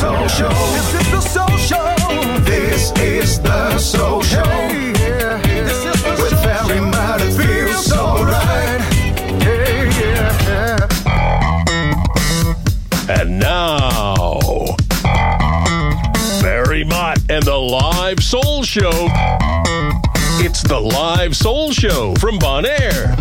[0.00, 0.48] Soul Show.
[0.48, 1.94] This is the Soul Show.
[2.44, 4.42] This is the Soul Show.
[4.42, 5.64] Hey, yeah, yeah.
[5.64, 8.80] This is the With Barry Mott, it feels so right.
[9.42, 10.88] Hey, yeah.
[13.10, 14.38] And now,
[16.40, 19.10] Barry Mott and the Live Soul Show.
[20.42, 23.14] It's the Live Soul Show from Bon Air.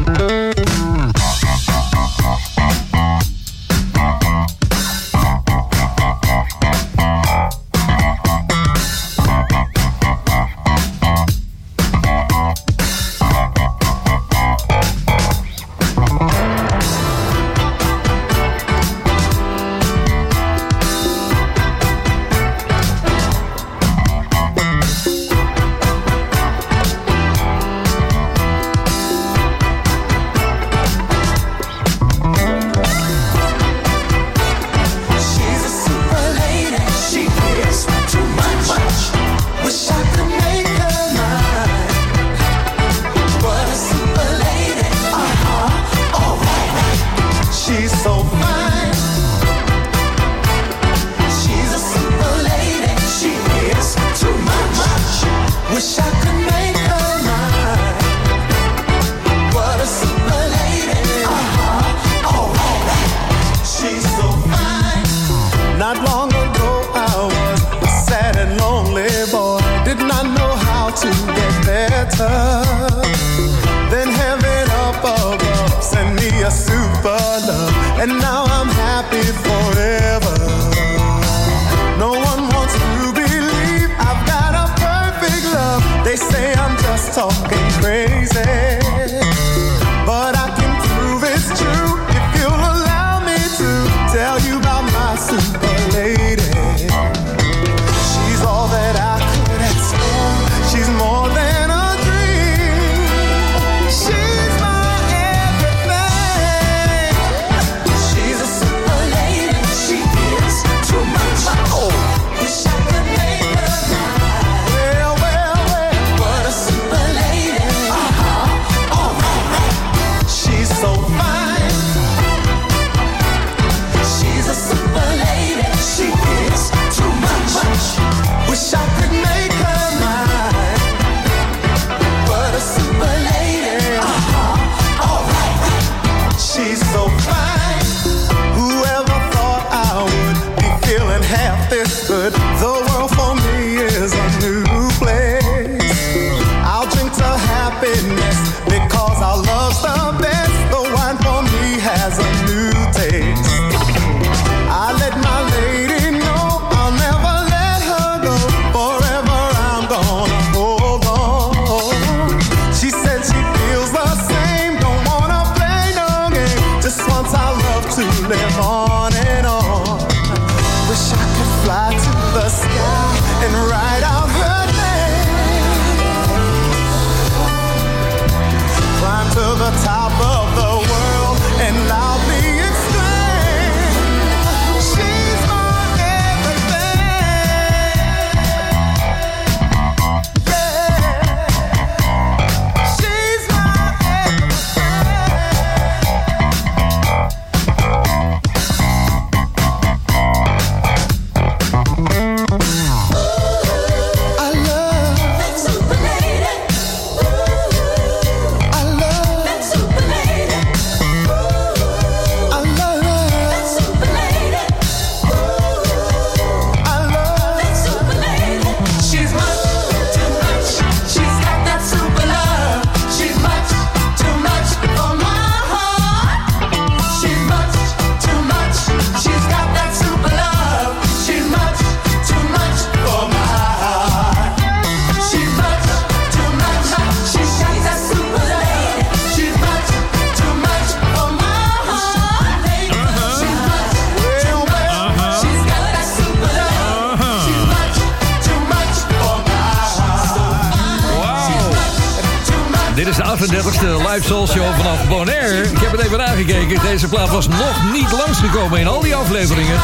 [254.20, 255.62] Live Soul Show vanaf Bonaire.
[255.62, 256.82] Ik heb het even aangekeken.
[256.82, 259.80] Deze plaat was nog niet langsgekomen in al die afleveringen.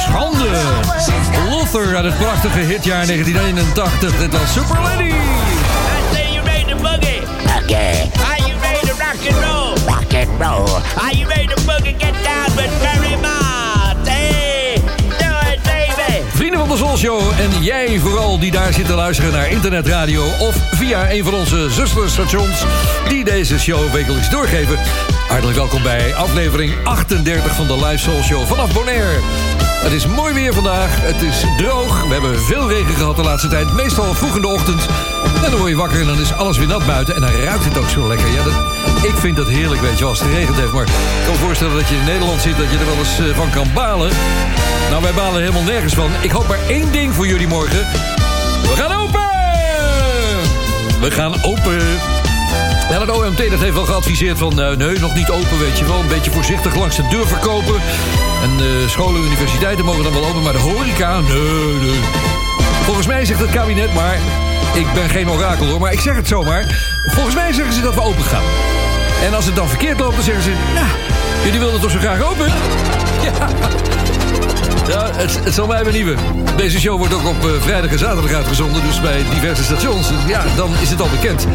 [0.00, 0.48] Schande!
[1.50, 4.18] Luther uit het prachtige hitjaar 1981.
[4.18, 5.02] Dit was Super Lady.
[5.02, 5.14] I
[6.12, 7.22] say you made a boogie.
[7.62, 8.10] Okay.
[8.28, 9.94] Are you made the rock and roll?
[9.94, 10.80] Rock and roll.
[11.04, 11.98] Are you made the boogie?
[11.98, 14.55] Get down with Barry Martin
[16.36, 17.20] de Soul Show.
[17.38, 20.24] En jij vooral die daar zit te luisteren naar internetradio...
[20.38, 22.64] of via een van onze zusterstations
[23.08, 24.78] die deze show wekelijks doorgeven.
[25.28, 29.20] Hartelijk welkom bij aflevering 38 van de Live Soul Show vanaf Bonaire.
[29.82, 32.02] Het is mooi weer vandaag, het is droog.
[32.02, 34.86] We hebben veel regen gehad de laatste tijd, meestal vroeg in de ochtend.
[35.44, 37.14] En dan word je wakker en dan is alles weer nat buiten.
[37.14, 38.26] En dan ruikt het ook zo lekker.
[38.32, 40.72] Ja, dat, ik vind dat heerlijk, weet je, als het geregend heeft.
[40.72, 40.92] Maar ik
[41.24, 43.50] kan me voorstellen dat je in Nederland zit, dat je er wel eens eh, van
[43.50, 44.10] kan balen.
[44.90, 46.10] Nou, wij balen helemaal nergens van.
[46.20, 47.78] Ik hoop maar één ding voor jullie morgen.
[48.62, 49.24] We gaan open!
[51.00, 51.78] We gaan open.
[52.90, 54.60] Ja, het OMT dat heeft wel geadviseerd van...
[54.60, 55.98] eh, nee, nog niet open, weet je wel.
[55.98, 57.74] Een beetje voorzichtig langs de deur verkopen.
[58.42, 61.20] En eh, scholen en universiteiten mogen dan wel open, maar de horeca...
[61.20, 61.38] Nee,
[61.80, 62.00] nee.
[62.84, 64.18] Volgens mij zegt het kabinet, maar...
[64.74, 66.64] Ik ben geen orakel hoor, maar ik zeg het zomaar.
[67.06, 68.42] Volgens mij zeggen ze dat we open gaan.
[69.24, 70.52] En als het dan verkeerd loopt, dan zeggen ze...
[70.74, 70.86] Nou,
[71.44, 72.46] jullie wilden toch zo graag open?
[73.22, 73.48] Ja.
[74.88, 76.16] Ja, het, zal mij benieuwen.
[76.56, 80.10] Deze show wordt ook op eh, vrijdag en zaterdag uitgezonden, dus bij diverse stations.
[80.26, 81.46] Ja, dan is het al bekend.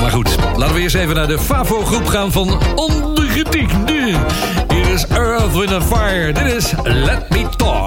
[0.00, 4.18] Maar goed, laten we eerst even naar de FAVO-groep gaan van ondergetekende.
[4.68, 6.32] Hier is Earth, Wind Fire.
[6.32, 7.83] Dit is Let Me Talk.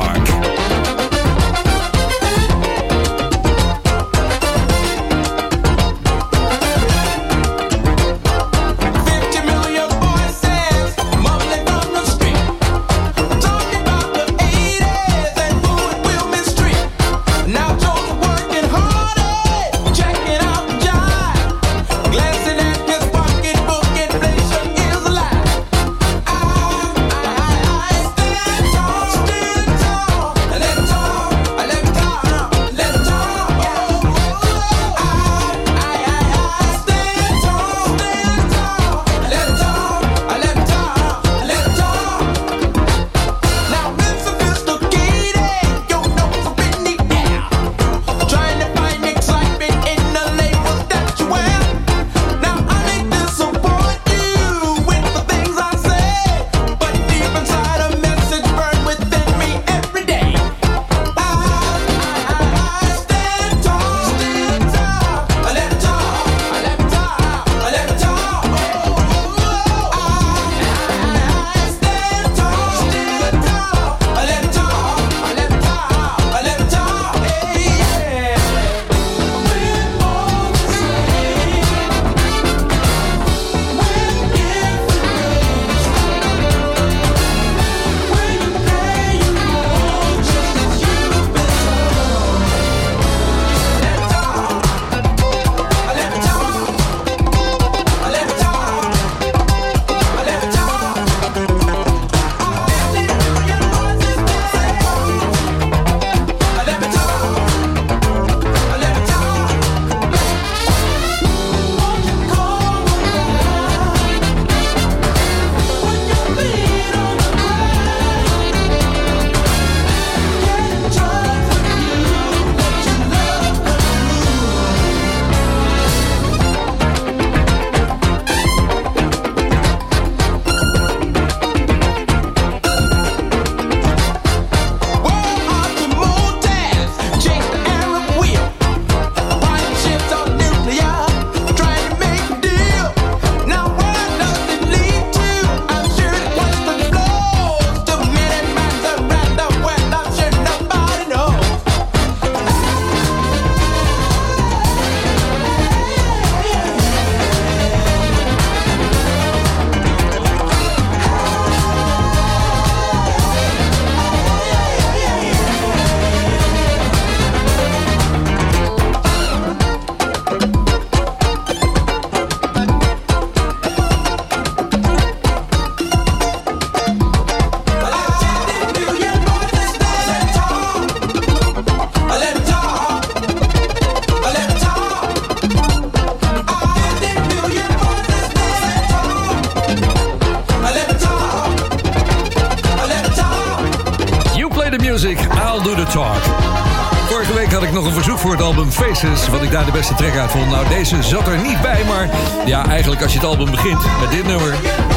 [199.78, 200.50] Beste track uit vond.
[200.50, 202.10] Nou, deze zat er niet bij, maar
[202.46, 204.56] ja, eigenlijk als je het album begint met dit nummer,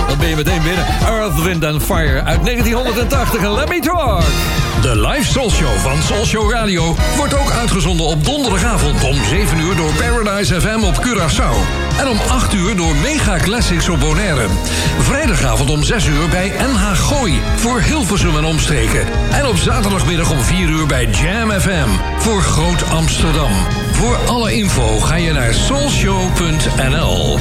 [0.09, 0.87] dan ben je meteen binnen.
[1.07, 4.23] Earth, Wind and Fire uit 1980 en Let Me Talk.
[4.83, 9.61] De live Soul Show van Soul Show Radio wordt ook uitgezonden op donderdagavond om 7
[9.61, 11.55] uur door Paradise FM op Curaçao.
[11.99, 14.47] En om 8 uur door Mega Classics op Bonaire.
[14.99, 19.07] Vrijdagavond om 6 uur bij NH Gooi voor Hilversum en omstreken.
[19.33, 23.80] En op zaterdagmiddag om 4 uur bij Jam FM voor Groot Amsterdam.
[24.01, 27.39] Voor alle info ga je naar soulshow.nl.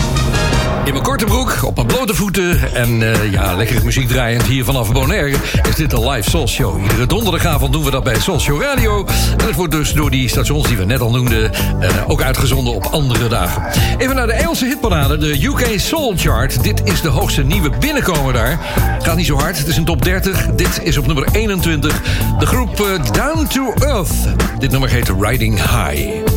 [0.85, 4.65] In mijn korte broek, op mijn blote voeten en uh, ja, lekkere muziek draaiend hier
[4.65, 5.37] vanaf Bonaire...
[5.69, 6.81] is dit de live Soul Show.
[6.81, 9.05] Iedere donderdagavond doen we dat bij Soul Show Radio.
[9.37, 11.51] En het wordt dus door die stations die we net al noemden...
[11.81, 13.63] Uh, ook uitgezonden op andere dagen.
[13.97, 16.63] Even naar de Engelse hitparade, de UK Soul Chart.
[16.63, 18.59] Dit is de hoogste nieuwe binnenkomer daar.
[19.01, 20.47] Gaat niet zo hard, het is een top 30.
[20.55, 22.01] Dit is op nummer 21.
[22.39, 24.13] De groep uh, Down to Earth.
[24.59, 26.28] Dit nummer heet Riding High.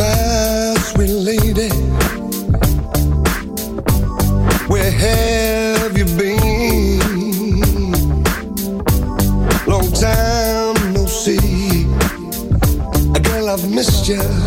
[0.00, 1.68] My sweet lady
[4.66, 7.00] Where have you been?
[9.66, 11.84] Long time no see.
[13.24, 14.39] Girl, I've missed you.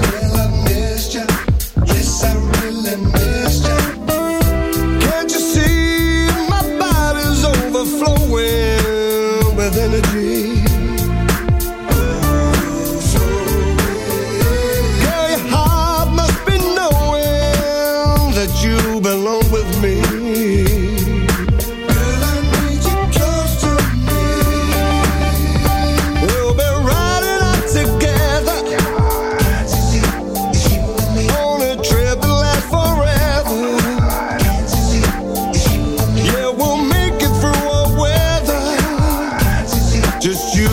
[40.24, 40.73] Just you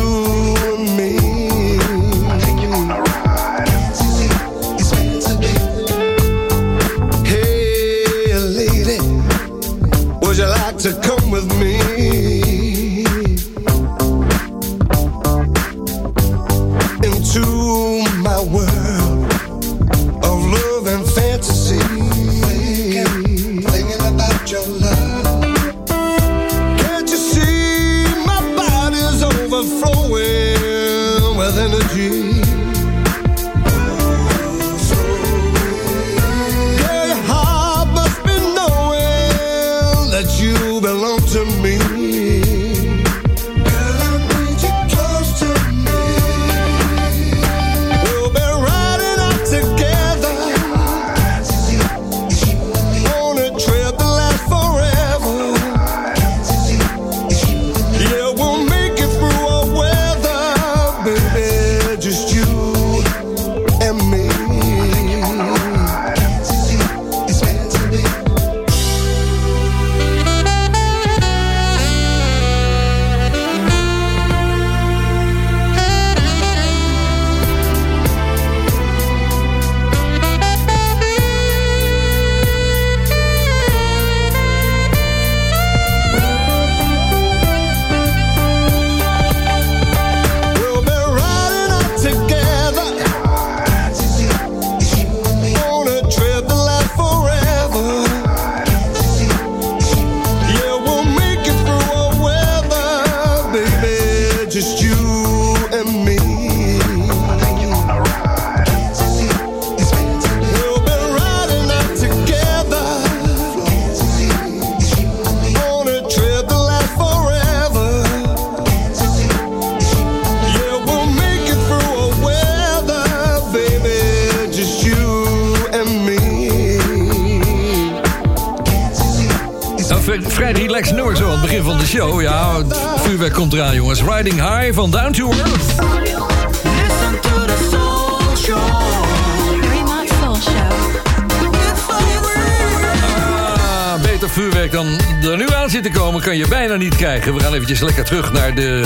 [148.11, 148.80] terug naar de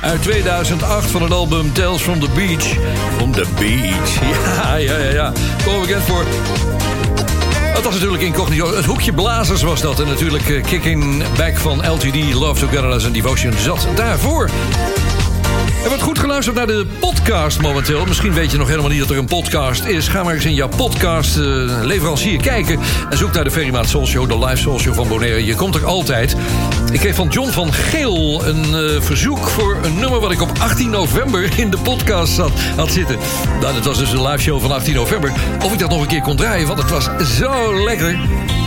[0.00, 2.64] Uit 2008 van het album Tales from the Beach.
[3.16, 4.18] From the Beach.
[4.62, 5.32] Ja, ja, ja, ja.
[5.64, 6.24] Kom bekend voor.
[7.56, 8.74] Het was natuurlijk incognito.
[8.76, 10.00] Het hoekje blazers was dat.
[10.00, 14.50] En natuurlijk eh, Kicking Back van LTD, Love Together as a Devotion zat daarvoor.
[15.82, 18.04] Er wordt goed geluisterd naar de podcast momenteel.
[18.06, 20.08] Misschien weet je nog helemaal niet dat er een podcast is.
[20.08, 21.44] Ga maar eens in jouw podcast eh,
[21.82, 22.78] leverancier kijken.
[23.10, 25.44] En zoek naar de Ferrymaat Soul Show, de live Soul Show van Bonaire.
[25.44, 26.36] Je komt er altijd.
[26.92, 30.20] Ik kreeg van John van Geel een eh, verzoek voor een nummer...
[30.20, 33.16] wat ik op 18 november in de podcast zat, had zitten.
[33.60, 35.32] Nou, dat was dus een live show van 18 november.
[35.64, 38.18] Of ik dat nog een keer kon draaien, want het was zo lekker.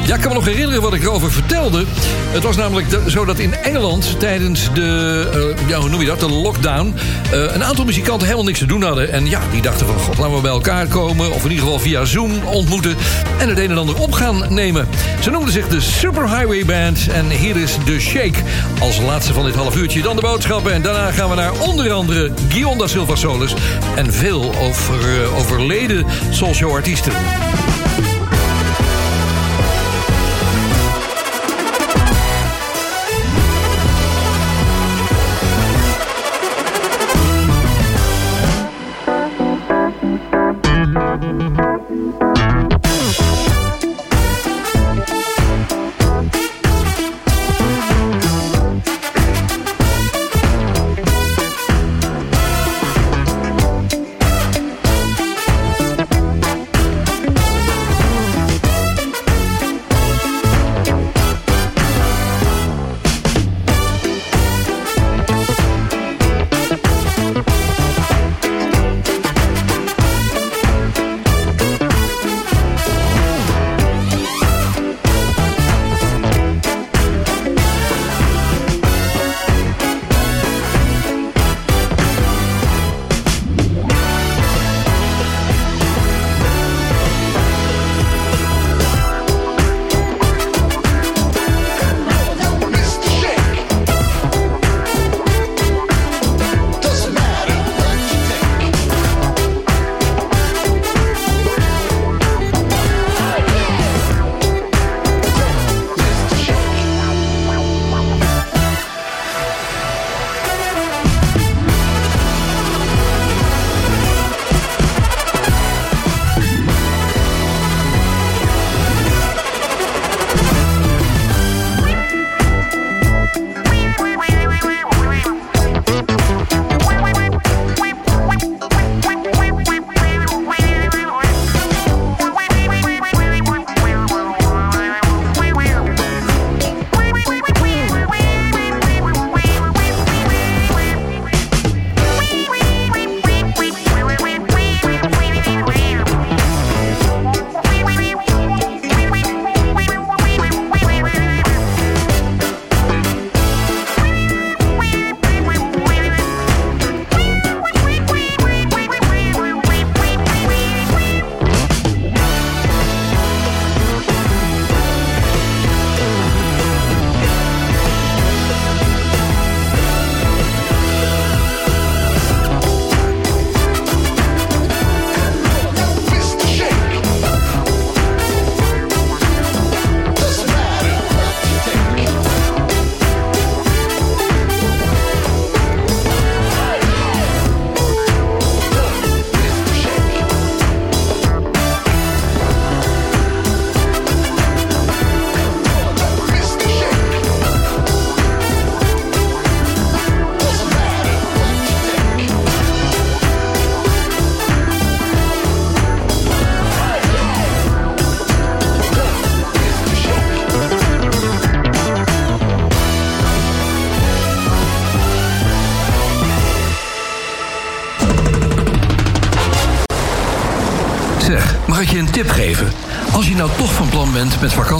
[0.06, 1.84] Ja, ik kan me nog herinneren wat ik erover vertelde.
[2.32, 5.30] Het was namelijk de- zo dat in Engeland tijdens de,
[5.62, 6.94] eh, ja, hoe noem je dat, de lockdown...
[7.32, 9.12] eh, een aantal muzikanten helemaal niks te doen hadden.
[9.12, 11.32] En ja, die dachten van, god, laten we bij elkaar komen...
[11.32, 12.96] of in ieder geval via Zoom ontmoeten...
[13.38, 14.88] en het een en ander op gaan nemen.
[15.20, 17.08] Ze noemden zich de Super Highway Band.
[17.12, 18.39] En hier is The Shake
[18.80, 20.02] als laatste van dit half uurtje.
[20.02, 22.32] Dan de boodschappen en daarna gaan we naar onder andere...
[22.50, 23.54] Guion da Silva Solis
[23.96, 26.76] en veel over, eh, overleden soulshow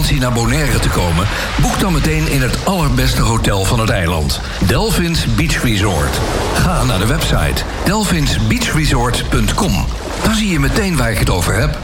[0.04, 1.26] vakantie naar Bonaire te komen...
[1.60, 4.40] boek dan meteen in het allerbeste hotel van het eiland.
[4.66, 6.20] Delphins Beach Resort.
[6.54, 9.84] Ga naar de website delphinsbeachresort.com.
[10.24, 11.78] Dan zie je meteen waar ik het over heb.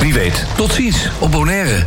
[0.00, 1.86] Wie weet, tot ziens op Bonaire.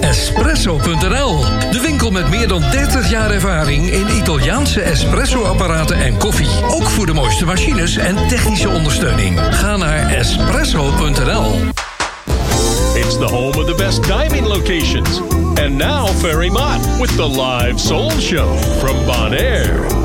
[0.00, 1.38] Espresso.nl,
[1.70, 6.48] de winkel met meer dan 30 jaar ervaring in Italiaanse espresso-apparaten en koffie.
[6.68, 9.40] Ook voor de mooiste machines en technische ondersteuning.
[9.50, 11.54] Ga naar espresso.nl.
[12.94, 15.20] It's the home of the best diving locations.
[15.54, 19.99] And now Ferry Mott with the live soul show from Bonaire.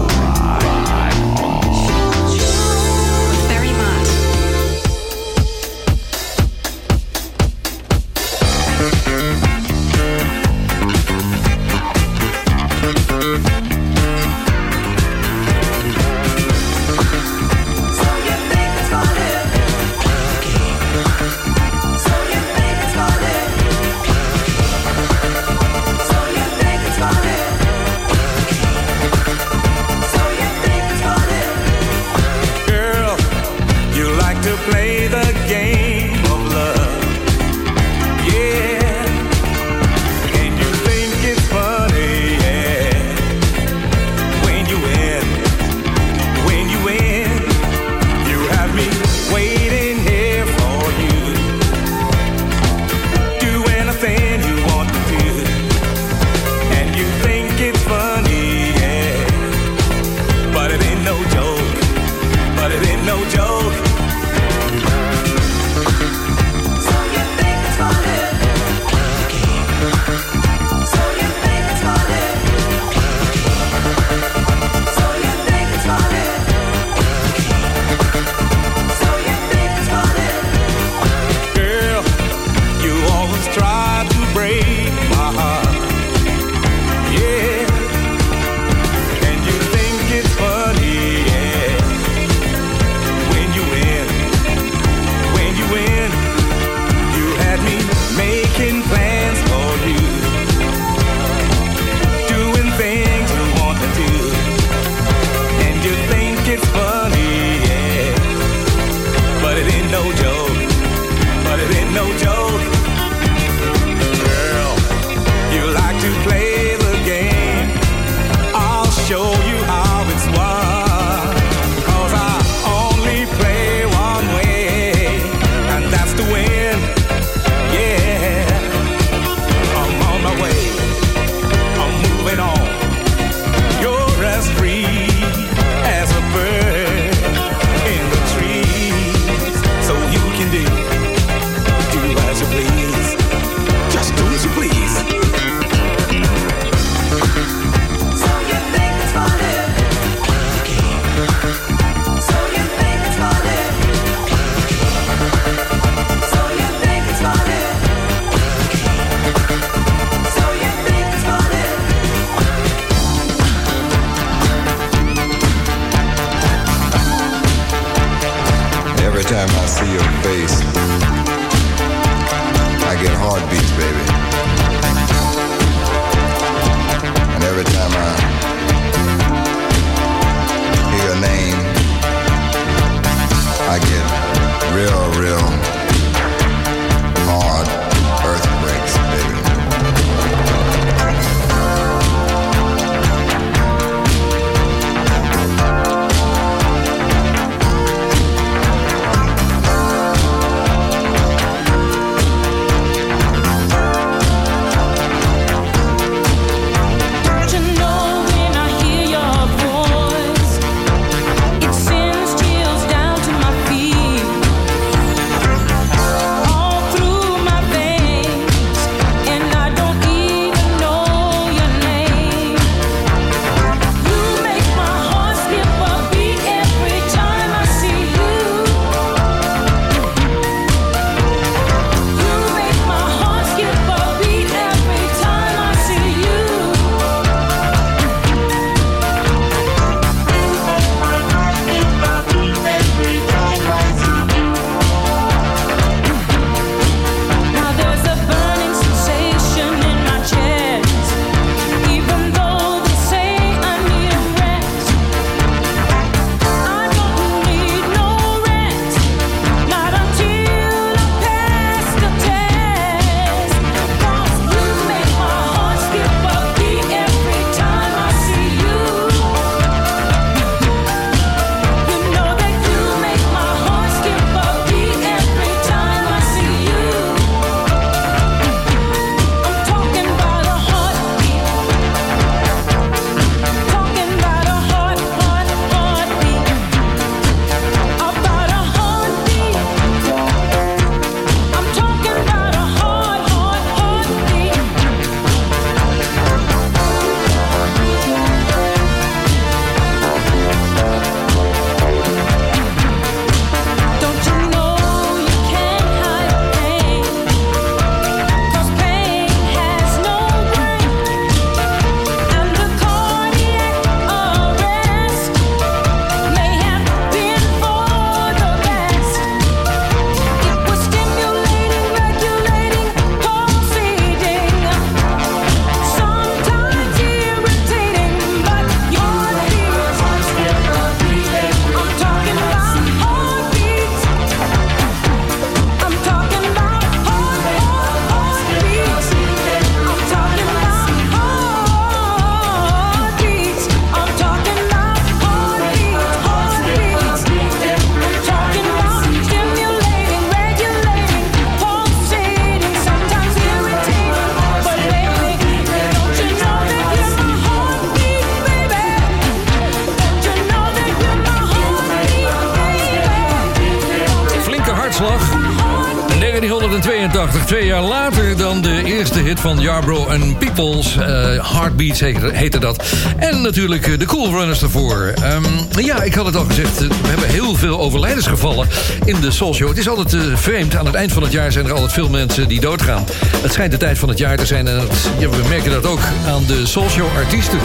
[371.76, 372.84] Heartbeats heette, dat.
[373.18, 375.14] En natuurlijk eh, de Cool Runners ervoor.
[375.22, 375.44] Ehm,
[375.80, 378.68] ja, ik had het al gezegd, eh, we hebben heel veel overlijdensgevallen
[379.06, 379.54] in de Soul.
[379.54, 382.10] Het is altijd eh, vreemd, aan het eind van het jaar zijn er altijd veel
[382.10, 383.06] mensen die doodgaan.
[383.42, 384.88] Het schijnt de tijd van het jaar te zijn en
[385.20, 387.60] we merken dat ook aan de Soul Show artiesten.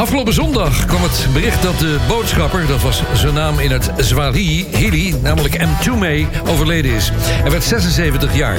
[0.00, 2.66] Afgelopen zondag kwam het bericht dat de boodschapper...
[2.66, 5.82] dat was zijn naam in het Swahili, namelijk M.
[5.84, 7.10] Toomey, overleden is.
[7.14, 8.58] Hij werd 76 jaar.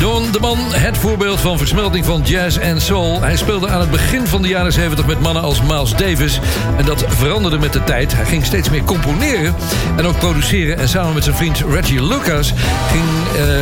[0.00, 3.20] Don de man, het voorbeeld van versmelting van jazz en soul.
[3.20, 6.40] Hij speelde aan het begin van de jaren 70 met mannen als Miles Davis.
[6.76, 8.14] En dat veranderde met de tijd.
[8.14, 9.54] Hij ging steeds meer componeren
[9.96, 10.78] en ook produceren.
[10.78, 12.52] En samen met zijn vriend Reggie Lucas
[12.90, 13.04] ging,
[13.46, 13.54] eh,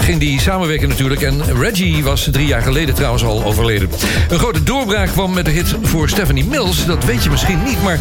[0.00, 1.22] ging die samenwerken natuurlijk.
[1.22, 3.90] En Reggie was drie jaar geleden trouwens al overleden.
[4.28, 6.86] Een grote doorbraak kwam met de hit voor Stephanie Mills.
[6.86, 7.98] Dat weet je misschien niet, maar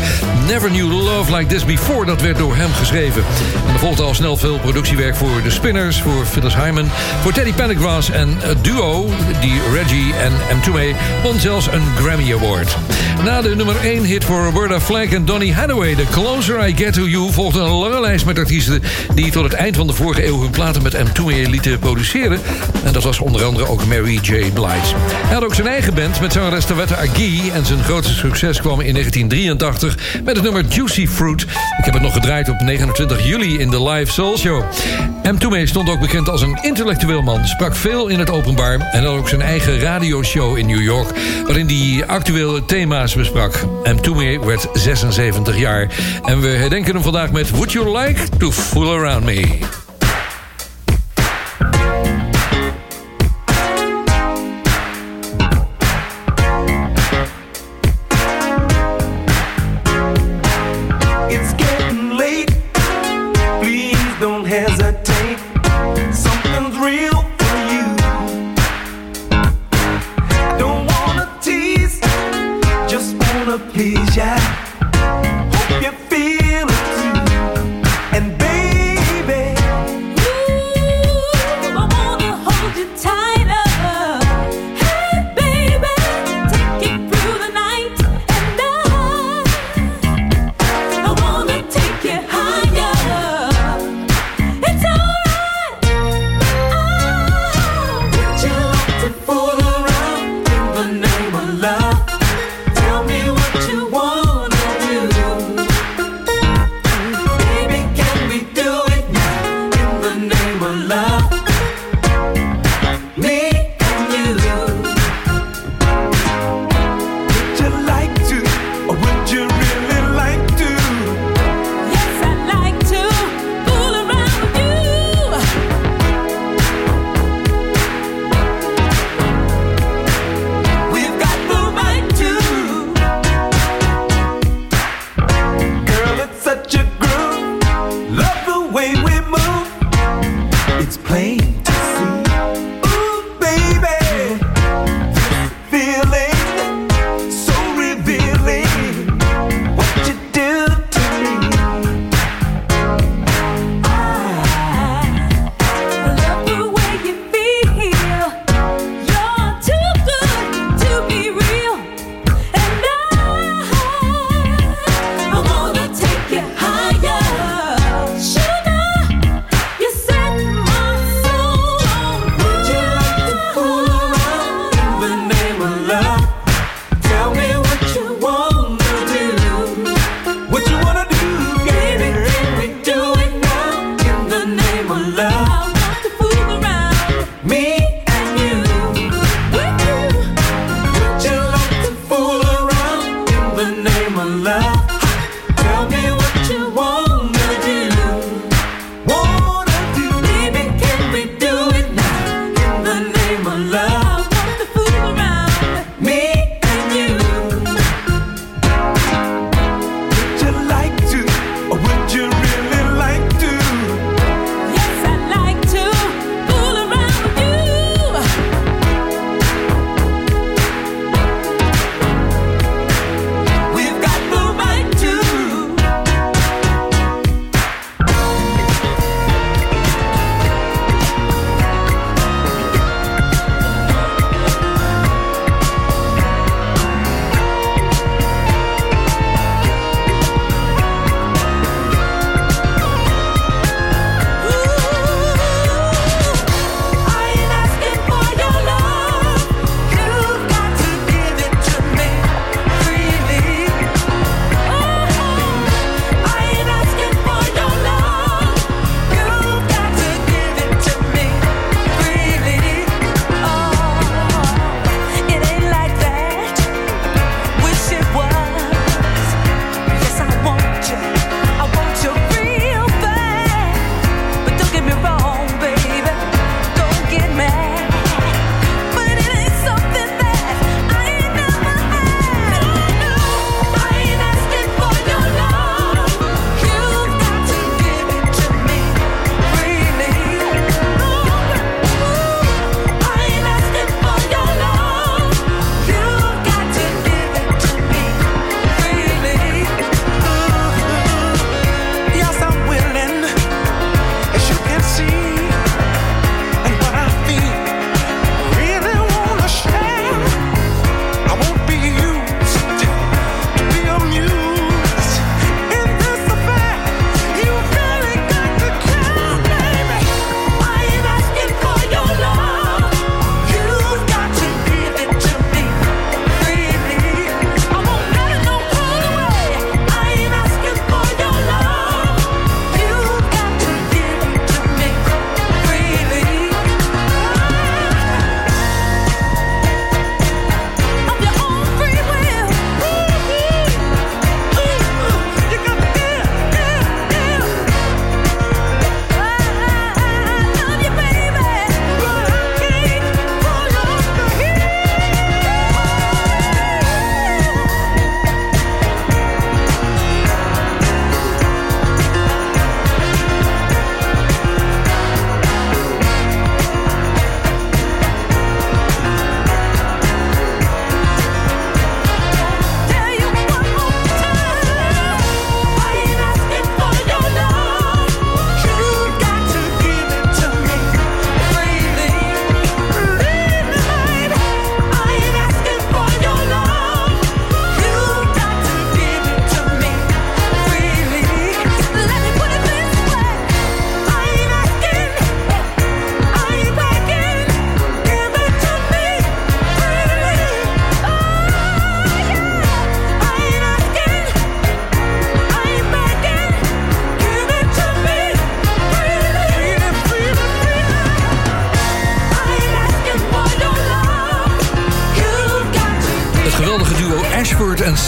[0.47, 2.05] Never Knew Love Like This Before...
[2.05, 3.23] dat werd door hem geschreven.
[3.67, 6.01] En er volgde al snel veel productiewerk voor de Spinners...
[6.01, 6.89] voor Phyllis Hyman,
[7.21, 9.09] voor Teddy Pendergrass en het duo...
[9.41, 10.61] die Reggie en M.
[10.61, 12.77] Toomey won zelfs een Grammy Award.
[13.23, 15.95] Na de nummer 1 hit voor Roberta Flack en Donny Hathaway...
[15.95, 18.83] The Closer I Get To You volgde een lange lijst met artiesten...
[19.13, 21.11] die tot het eind van de vorige eeuw hun platen met M.
[21.13, 22.39] Toomey lieten produceren.
[22.83, 24.51] En dat was onder andere ook Mary J.
[24.53, 24.95] Blige.
[25.25, 27.51] Hij had ook zijn eigen band met zangeres Tawetta Agee...
[27.53, 31.41] en zijn grootste succes kwam in 1983 met het nummer Juicy Fruit.
[31.77, 34.63] Ik heb het nog gedraaid op 29 juli in de Live Soul Show.
[35.23, 35.37] M.
[35.37, 37.47] Toomey stond ook bekend als een intellectueel man...
[37.47, 41.09] sprak veel in het openbaar en had ook zijn eigen radioshow in New York...
[41.45, 43.65] waarin hij actuele thema's besprak.
[43.83, 43.95] M.
[43.95, 45.87] Toomey werd 76 jaar.
[46.23, 49.81] En we herdenken hem vandaag met Would You Like To Fool Around Me?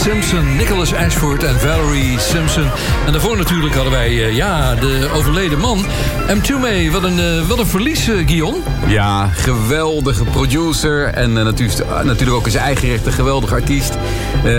[0.05, 0.55] Simpson.
[0.55, 2.63] Nicholas Ashford en Valerie Simpson.
[3.05, 5.85] En daarvoor natuurlijk hadden wij eh, ja, de overleden man.
[6.27, 6.41] M.
[6.41, 8.57] Toomey, wat een, eh, wat een verlies, eh, Guillaume.
[8.87, 11.07] Ja, geweldige producer.
[11.07, 13.97] En natuurlijk, natuurlijk ook in zijn eigen recht een geweldige artiest.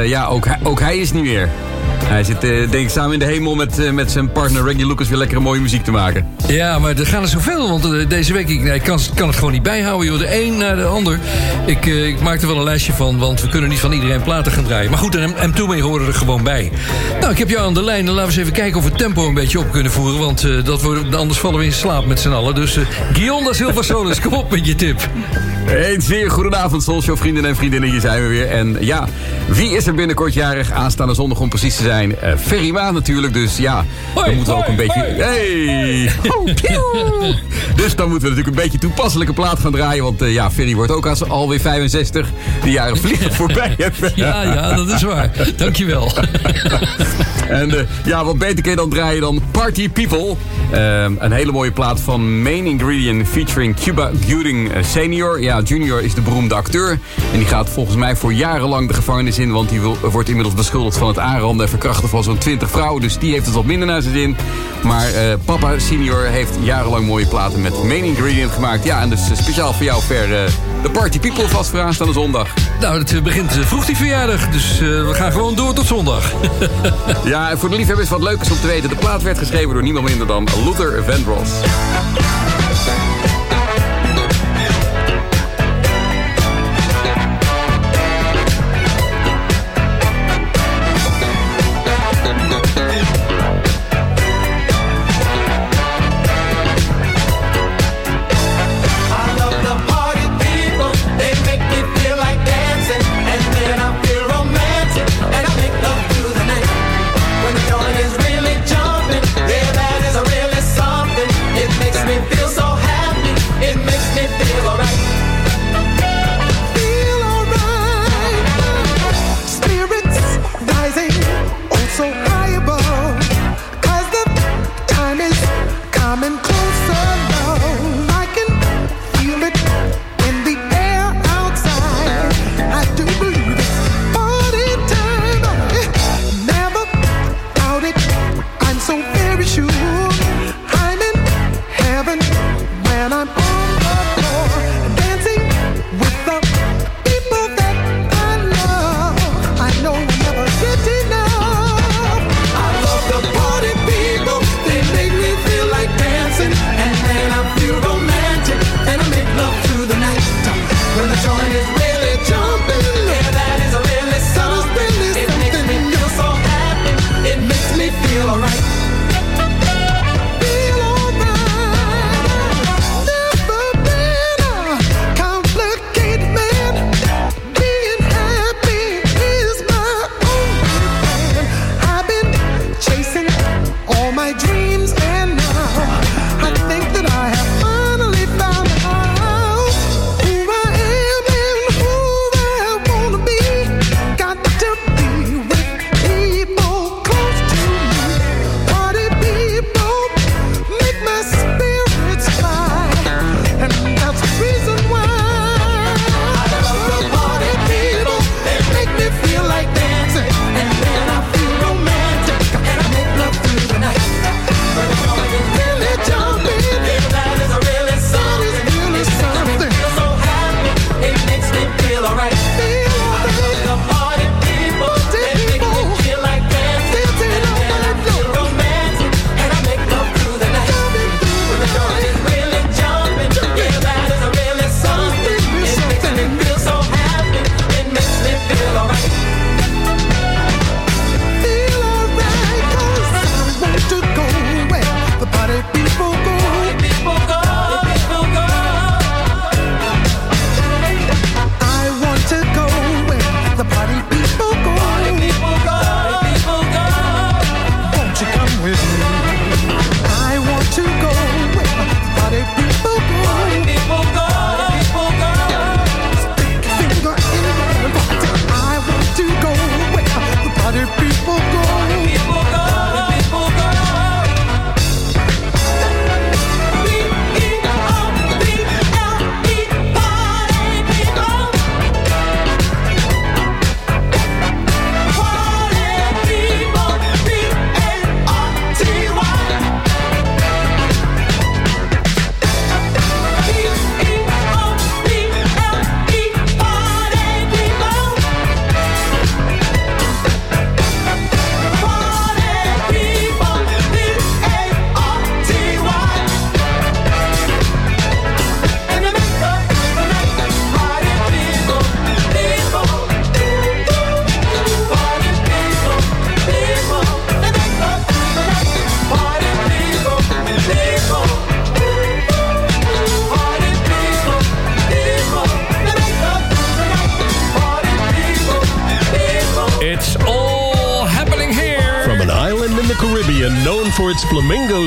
[0.05, 1.51] Ja, ook, ook hij is niet meer.
[2.05, 4.87] Hij zit eh, denk ik samen in de hemel met, eh, met zijn partner Reggie
[4.87, 6.27] Lucas weer lekkere mooie muziek te maken.
[6.47, 7.69] Ja, maar er gaan er zoveel.
[7.69, 10.07] Want eh, deze week, ik, nee, kan, kan het gewoon niet bijhouden.
[10.07, 10.19] Joh.
[10.19, 11.19] De een naar de ander.
[11.67, 13.19] Ik, ik maak er wel een lijstje van.
[13.19, 14.91] Want we kunnen niet van iedereen platen gaan draaien.
[14.91, 15.53] Maar goed, en M.
[15.53, 16.73] Toomey horen er gewoon bij.
[17.21, 18.07] Nou, ik heb jou aan de lijn.
[18.07, 20.19] Dan laten we eens even kijken of we het tempo een beetje op kunnen voeren.
[20.19, 22.55] Want dat wordt, anders vallen we in slaap met z'n allen.
[22.55, 25.09] Dus eh Guillaume da Silva Solis, kom op met je tip.
[25.67, 27.91] Een zeer goedenavond, Soulshow vrienden en vriendinnen.
[27.91, 28.51] Hier zijn we weer.
[28.51, 29.09] En ja,
[29.49, 30.71] wie is er binnenkort jarig?
[30.71, 32.17] Aanstaande zondag om precies te zijn.
[32.39, 33.33] Ferry Maan natuurlijk.
[33.33, 33.85] Dus ja,
[34.15, 35.23] Hoi, dan moeten we ook hoi, een beetje...
[35.23, 36.13] Hey!
[36.29, 36.45] Oh,
[37.83, 40.03] dus dan moeten we natuurlijk een beetje toepasselijke plaat gaan draaien.
[40.03, 42.29] Want eh, ja, Ferry wordt ook als alweer 65.
[42.63, 43.77] De jaren vliegen voorbij.
[44.15, 45.31] Ja, ja, dat is waar.
[45.57, 46.13] Dankjewel.
[47.49, 50.35] En eh, ja, wat beter kun je dan draaien dan Party People.
[50.71, 55.43] Ehm, een hele mooie plaat van Main Ingredient featuring Cuba Gooding Senior.
[55.43, 56.99] Ja, Junior is de beroemde acteur.
[57.33, 59.53] En die gaat volgens mij voor jarenlang de gevangenis in.
[59.53, 63.03] Want die wil, wordt inmiddels beschuldigd van het aanranden en verkrachten van zo'n 20 vrouwen.
[63.03, 64.37] Dus die heeft het wat minder naar zijn zin.
[64.83, 68.85] Maar eh, papa Senior heeft jarenlang mooie platen met Main Ingredient gemaakt.
[68.85, 70.51] Ja, en dus eh, speciaal voor jou ver eh,
[70.83, 72.49] de Party People vast voor aanstaande zondag.
[72.81, 74.49] Nou, het begint vroeg die verjaardag.
[74.49, 76.33] Dus we gaan gewoon door tot zondag.
[77.25, 78.89] Ja, en voor de liefhebbers wat leuk is om te weten.
[78.89, 81.51] De plaat werd geschreven door niemand minder dan Luther Vandross.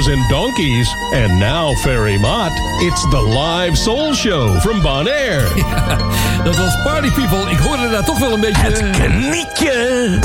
[0.10, 0.90] And donkeys.
[1.14, 2.52] And now, Ferry Mott,
[2.82, 5.42] it's the live soul show from Bonaire.
[6.44, 7.52] Dat was Party People.
[7.52, 8.62] Ik hoorde daar toch wel een beetje...
[8.62, 10.18] Het Knietje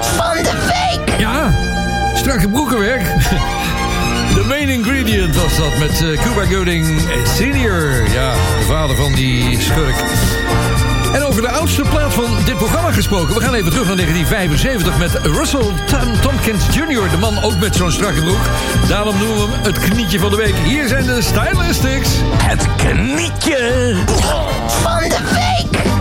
[0.00, 1.18] van de week.
[1.20, 1.54] Ja,
[2.14, 3.02] strakke broekenwerk.
[4.34, 7.00] De main ingredient was dat met eh, Cuba Gooding
[7.36, 8.08] Senior.
[8.12, 9.94] Ja, de vader van die schurk.
[11.12, 13.34] En over de oudste plaat van dit programma gesproken.
[13.34, 17.10] We gaan even terug naar 1975 met Russell Tom Tompkins Jr.
[17.10, 18.40] De man ook met zo'n strakke broek.
[18.88, 20.54] Daarom noemen we hem het knietje van de week.
[20.64, 22.10] Hier zijn de Stylistics.
[22.42, 23.96] Het knietje
[24.66, 25.97] van de week.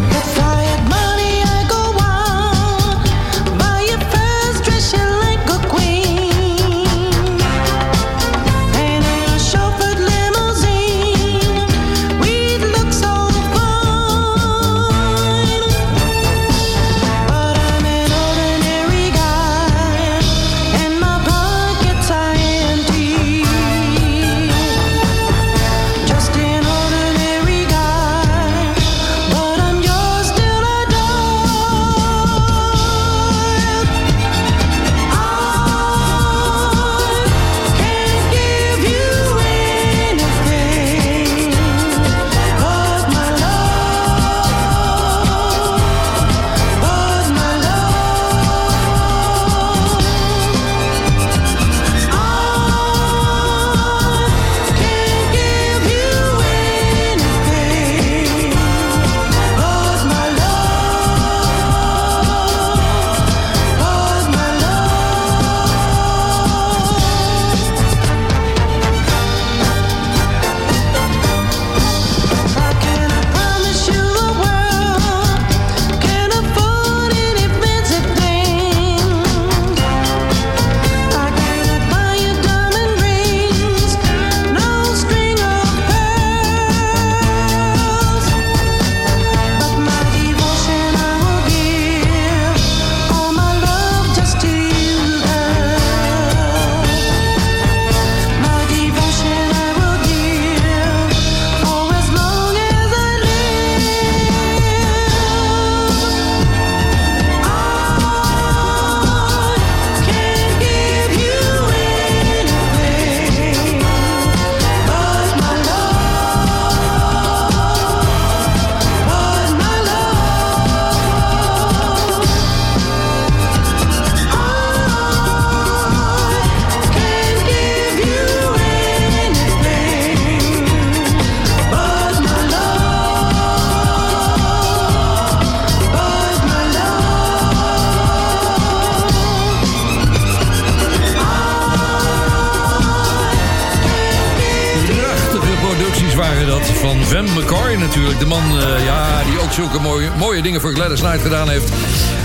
[150.88, 151.72] Gladys Knight gedaan heeft.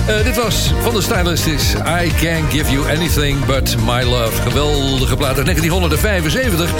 [0.06, 1.74] Eh, dit was van de Stylistics.
[1.74, 4.42] I Can't Give You Anything But My Love.
[4.42, 6.70] Geweldige plaat uit 1975.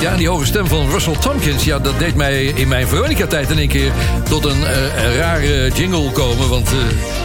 [0.00, 1.64] Ja, die hoge stem van Russell Tompkins.
[1.64, 3.92] Ja, dat deed mij in mijn Veronica-tijd in één keer
[4.28, 4.62] tot een,
[5.04, 6.48] een rare jingle komen.
[6.48, 6.78] Want eh,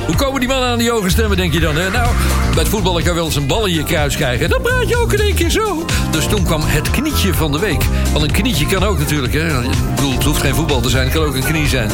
[0.06, 1.76] hoe komen die mannen aan die hoge stemmen, denk je dan?
[1.76, 1.90] Hè?
[1.90, 2.10] Nou,
[2.54, 4.50] bij het voetballen kan je wel eens een bal in je kruis krijgen.
[4.50, 5.86] Dan praat je ook in één keer zo.
[6.12, 7.84] Dus toen kwam het knietje van de week.
[8.12, 9.34] Want een knietje kan ook natuurlijk.
[9.34, 9.62] Hè?
[9.62, 11.04] Ik bedoel, het hoeft geen voetbal te zijn.
[11.04, 11.90] Het kan ook een knie zijn.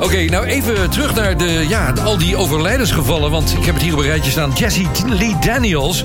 [0.00, 3.30] Oké, nou even terug naar de, ja, al die overlijdensgevallen.
[3.30, 4.52] Want ik heb het hier op een rijtje staan.
[4.54, 6.04] Jesse Lee Daniels.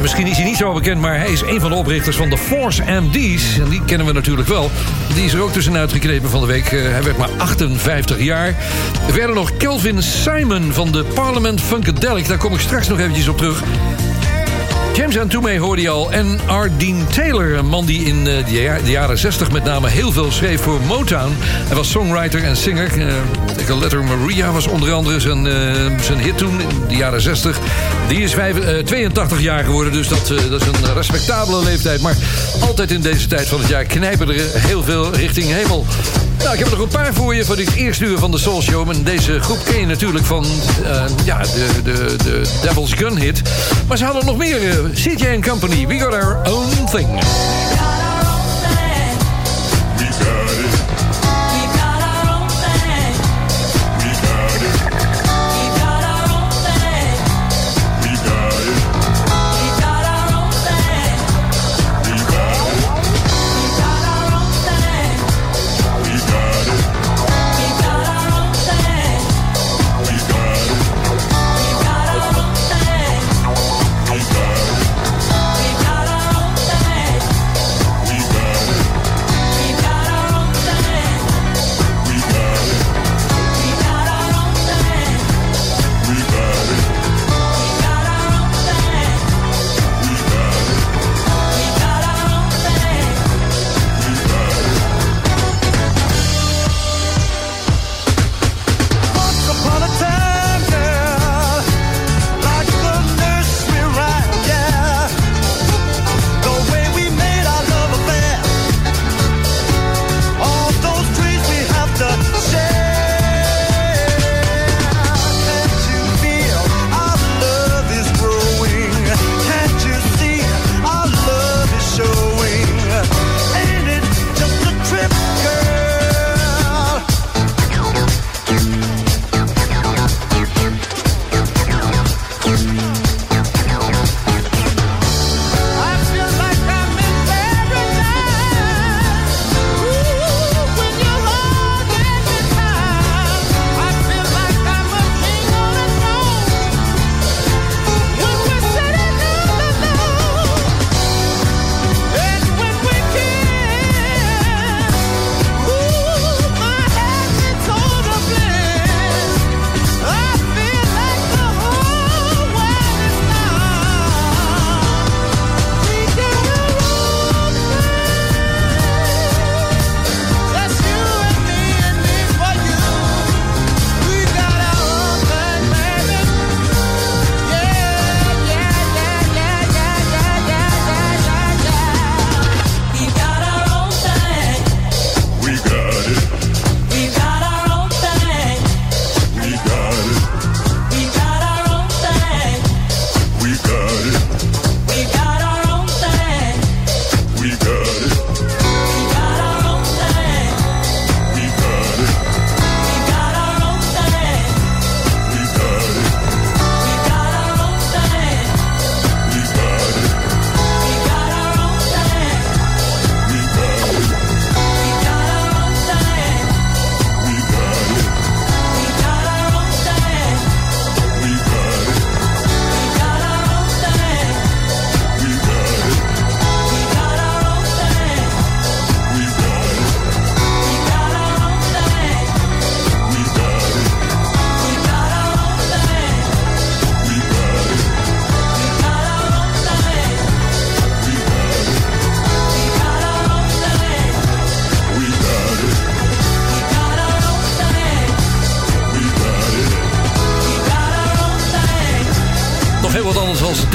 [0.00, 2.38] Misschien is hij niet zo bekend, maar hij is een van de oprichters van de
[2.38, 3.58] Force MD's.
[3.58, 4.70] En die kennen we natuurlijk wel.
[5.14, 6.72] Die is er ook tussenuit geknepen van de week.
[6.72, 8.54] Eh, hij werd maar 58 jaar.
[9.10, 12.28] Verder nog Kelvin Simon van de Parliament Funkadelic.
[12.28, 13.62] Daar kom ik straks nog eventjes op terug.
[14.96, 16.12] James Antume hoorde je al.
[16.12, 19.88] En Ardeen Taylor, een man die in eh, de, ja- de jaren 60 met name
[19.88, 21.32] heel veel schreef voor Motown.
[21.40, 22.98] Hij was songwriter en singer.
[22.98, 25.54] Uh, Letter Maria was onder andere zijn, eh,
[26.02, 27.58] zijn hit toen in de jaren 60.
[28.08, 32.00] Die is vijf- eh, 82 jaar geworden, dus dat, dat is een respectabele leeftijd.
[32.00, 32.16] Maar
[32.60, 35.86] altijd in deze tijd van het jaar knijpen er heel veel richting hemel.
[36.46, 38.38] Nou, ik heb er nog een paar voor je van dit eerste uur van de
[38.38, 38.90] Soul Show.
[38.90, 40.44] En deze groep ken je natuurlijk van
[40.84, 43.42] eh, ja, de, de, de Devil's Gun hit.
[43.88, 44.70] Maar ze hadden nog meer.
[44.70, 47.08] eh, CJ Company, We Got Our Own Thing.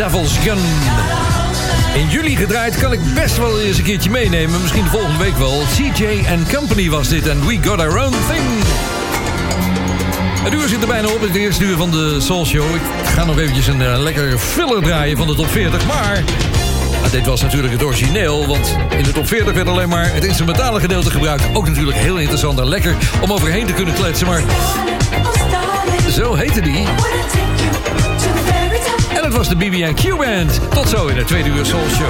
[0.01, 0.57] Devil's Gun.
[1.93, 4.61] In juli gedraaid kan ik best wel eens een keertje meenemen.
[4.61, 5.61] Misschien volgende week wel.
[5.75, 8.43] CJ and Company was dit en We Got Our Own Thing.
[10.43, 11.21] Het uur zit er bijna op.
[11.21, 12.75] Het eerste uur van de Soul Show.
[12.75, 15.85] Ik ga nog eventjes een eh, uh, lekkere filler draaien van de top 40.
[15.85, 16.23] Maar
[17.03, 20.25] ah, dit was natuurlijk het origineel, want in de top 40 werd alleen maar het
[20.25, 21.43] instrumentale gedeelte gebruikt.
[21.53, 24.43] Ook natuurlijk heel interessant en lekker om overheen te kunnen kletsen, maar
[26.09, 26.87] zo heette die.
[29.31, 30.59] Dat was de BB&Q Band.
[30.69, 32.09] Tot zo in de tweede uur Soul Show.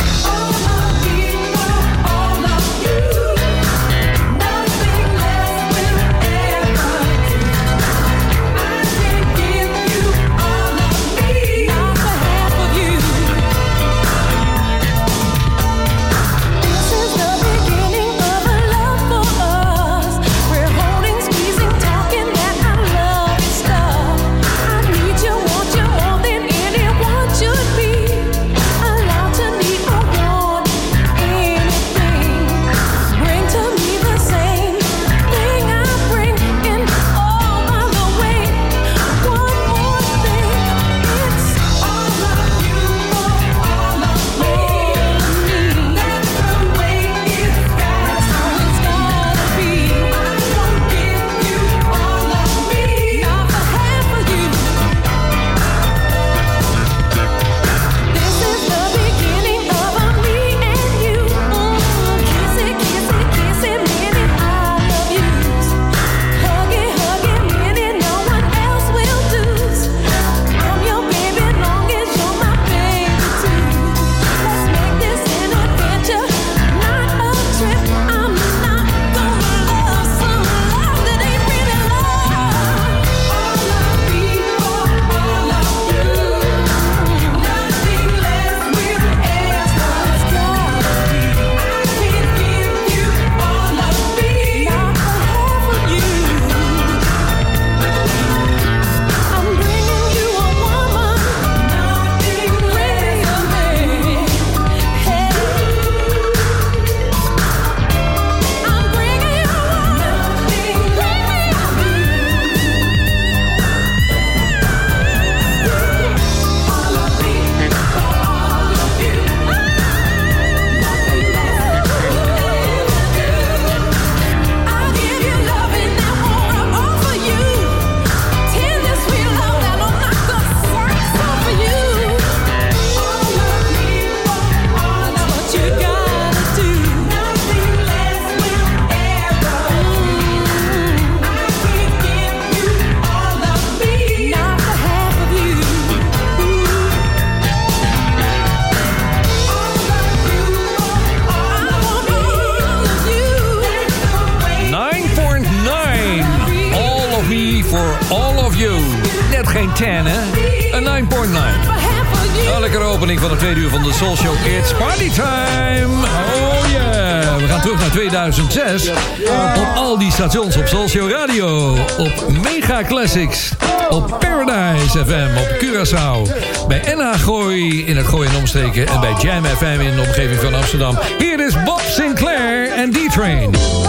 [178.53, 180.97] omstreken en bij Jam FM in de omgeving van Amsterdam.
[181.17, 183.80] Hier is Bob Sinclair en D-Train.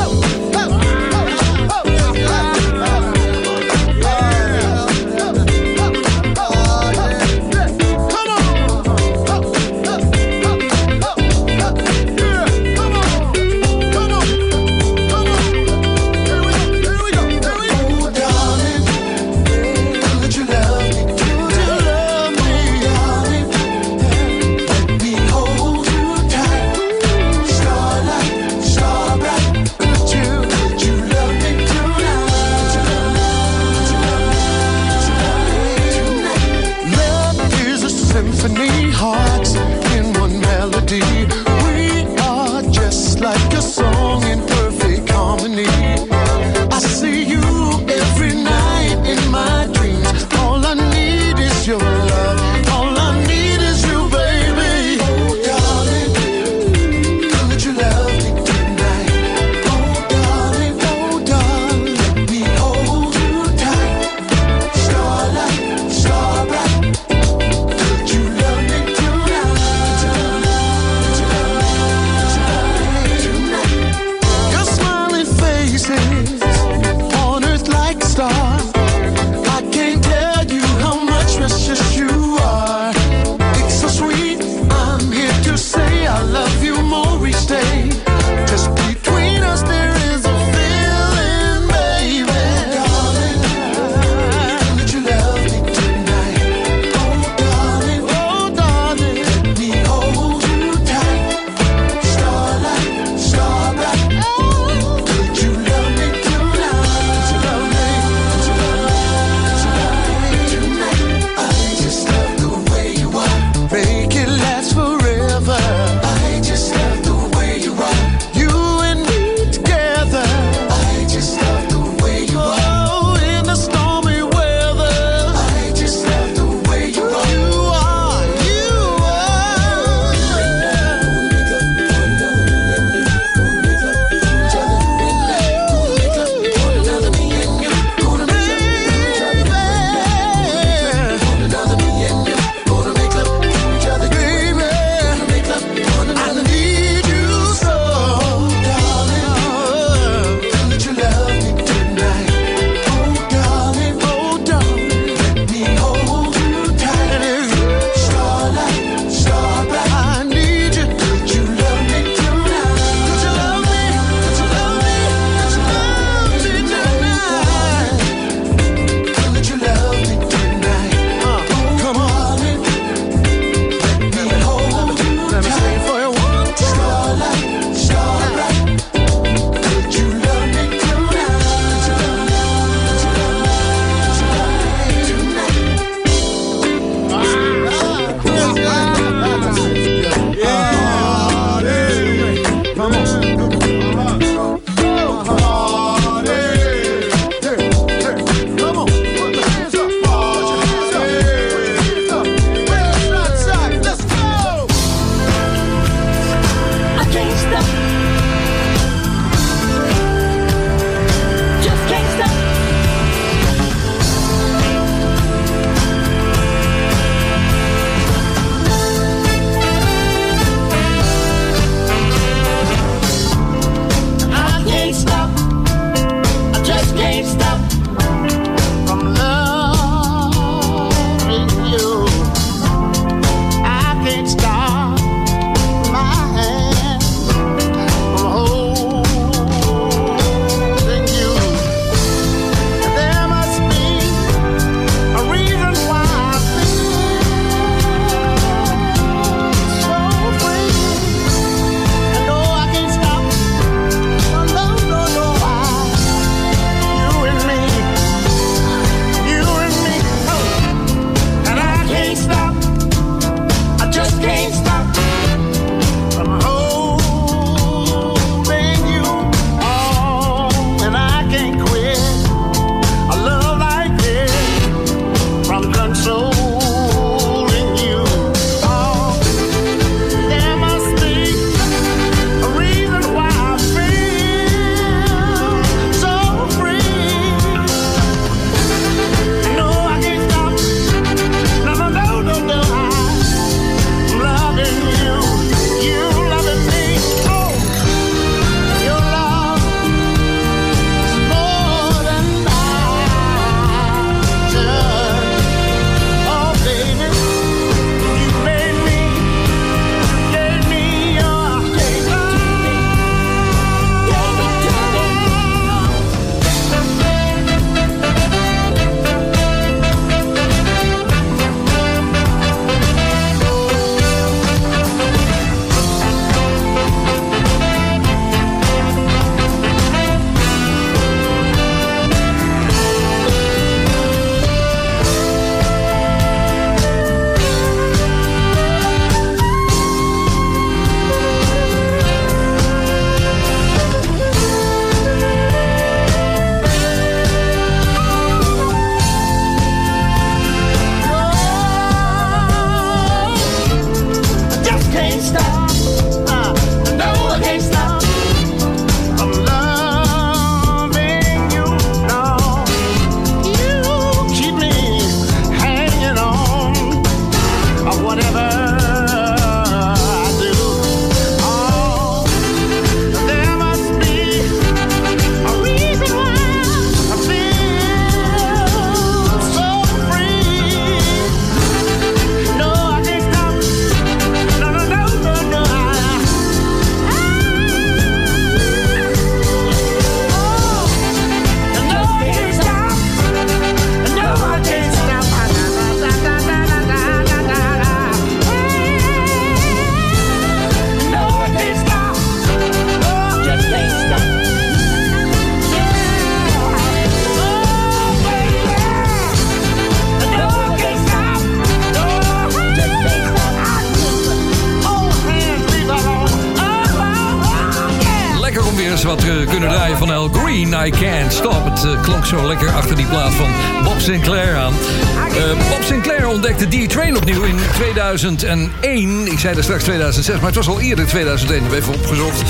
[422.03, 423.51] Klonk zo lekker achter die plaat van
[423.85, 424.73] Bob Sinclair aan.
[424.73, 429.27] Eh, Bob Sinclair ontdekte D-Train opnieuw in 2001.
[429.33, 431.65] Ik zei er straks 2006, maar het was al eerder 2001.
[431.65, 432.43] Ik heb even opgezocht.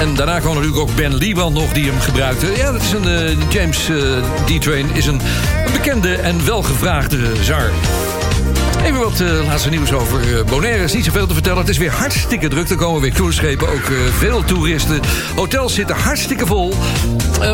[0.00, 2.46] En daarna kwam natuurlijk ook Ben Lieband nog die hem gebruikte.
[2.56, 3.96] Ja, dat is een eh, James eh,
[4.44, 5.20] D-Train is een,
[5.66, 7.72] een bekende en welgevraagde zanger.
[8.90, 10.84] Even wat eh, laatste nieuws over eh, Bonaire.
[10.84, 11.58] is niet zoveel te vertellen.
[11.58, 12.68] Het is weer hartstikke druk.
[12.68, 15.00] Er komen weer cruiseschepen, ook eh, veel toeristen.
[15.34, 16.74] Hotels zitten hartstikke vol.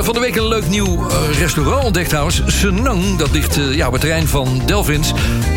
[0.01, 1.07] Van de week een leuk nieuw
[1.39, 2.43] restaurant ontdekt trouwens.
[2.47, 5.13] Senang, dat ligt ja, op het terrein van Delvins.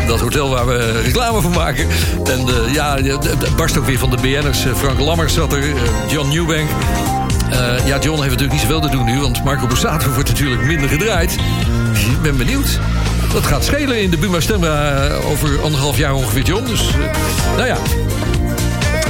[0.06, 1.86] Dat hotel waar we reclame voor maken.
[2.24, 4.64] En ja, het barst ook weer van de BN'ers.
[4.76, 5.64] Frank Lammers zat er,
[6.08, 6.68] John Newbank.
[7.84, 9.20] Ja, John heeft natuurlijk niet zoveel te doen nu...
[9.20, 11.32] want Marco Borsato wordt natuurlijk minder gedraaid.
[11.92, 12.78] Ik ben benieuwd.
[13.32, 16.64] Dat gaat schelen in de Buma Stemra eh, over anderhalf jaar ongeveer, John.
[16.64, 17.76] Dus, eh, nou ja.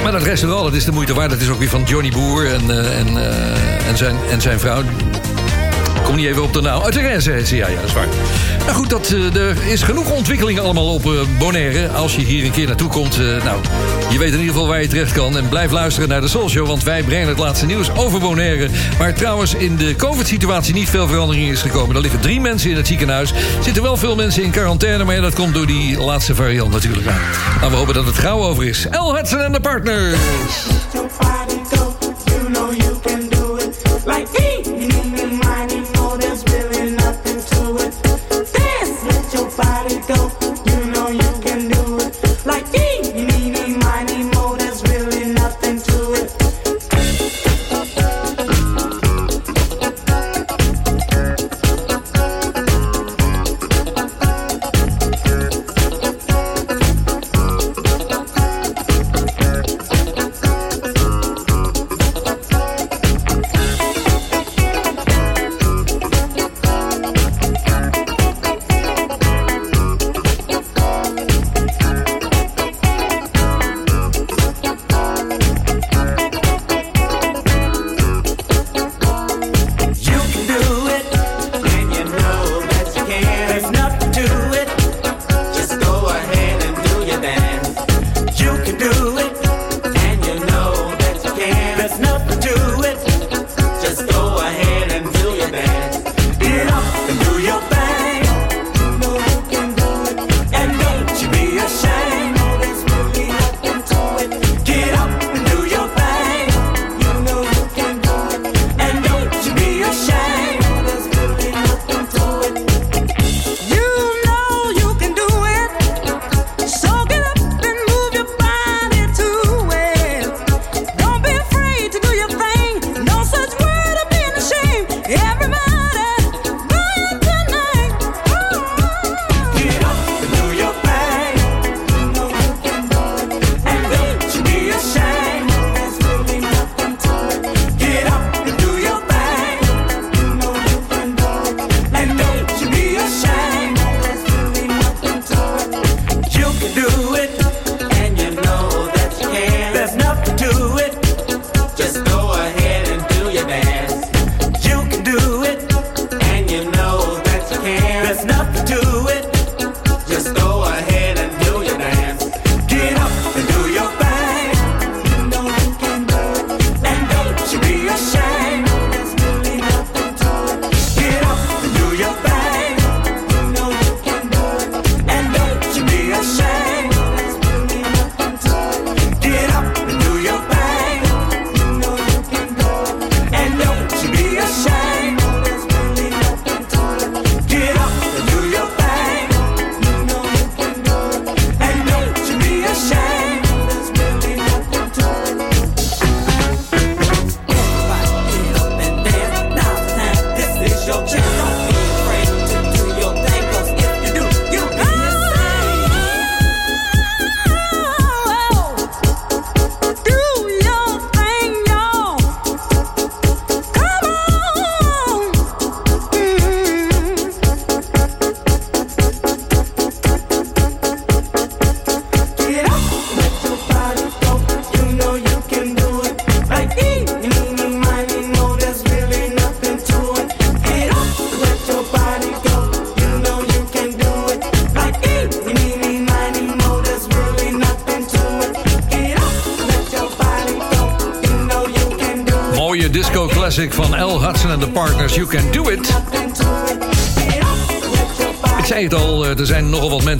[0.02, 1.30] Maar dat restaurant, dat is de moeite waard.
[1.30, 3.16] Dat is ook weer van Johnny Boer en, eh, en,
[3.86, 4.82] en, zijn, en zijn vrouw.
[6.10, 6.82] Kom niet even op de naam.
[6.82, 8.06] Uit de Renze heet ze, ja, ja, dat is waar.
[8.58, 11.88] Nou goed, dat, eh, er is genoeg ontwikkeling allemaal op eh, Bonaire.
[11.88, 13.60] Als je hier een keer naartoe komt, eh, nou,
[14.10, 15.36] je weet in ieder geval waar je terecht kan.
[15.36, 18.68] En blijf luisteren naar de Soul Show, want wij brengen het laatste nieuws over Bonaire.
[18.98, 21.94] Waar trouwens in de COVID-situatie niet veel verandering is gekomen.
[21.96, 23.30] Er liggen drie mensen in het ziekenhuis.
[23.30, 27.06] Er zitten wel veel mensen in quarantaine, maar dat komt door die laatste variant natuurlijk.
[27.06, 27.18] Nou,
[27.58, 28.86] nou, we hopen dat het gauw over is.
[28.90, 30.18] El Hudson en de partners.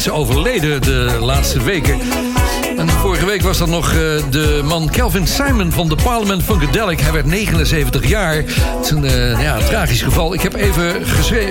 [0.01, 2.01] Mensen overleden de laatste weken.
[2.77, 3.99] En vorige week was dat nog eh,
[4.31, 7.01] de man Kelvin Simon van de Parliament Funkadelic.
[7.01, 8.35] Hij werd 79 jaar.
[8.35, 10.35] Het is een, eh, ja, tragisch geval.
[10.35, 11.07] Ik heb even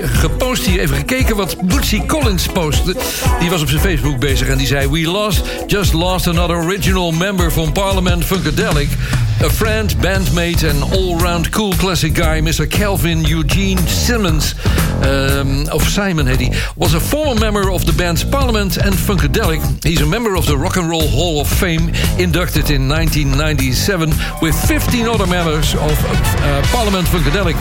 [0.08, 2.96] gepost hier, even gekeken wat Bootsy Collins postte.
[3.40, 4.88] Die was op zijn Facebook bezig en die zei...
[4.88, 8.90] We lost, just lost another original member from Parliament Funkadelic.
[9.44, 12.40] A friend, bandmate and all-round cool classic guy...
[12.40, 12.68] Mr.
[12.68, 14.56] Kelvin Eugene Simmons...
[15.04, 16.52] um, of Simon heet hij...
[16.76, 19.62] was a former member of the bands Parliament and Funkadelic.
[19.84, 21.92] He's a member of the Rock and Roll Hall of Fame...
[22.18, 24.14] inducted in 1997...
[24.42, 27.56] with 15 other members of uh, Parliament Funkadelic.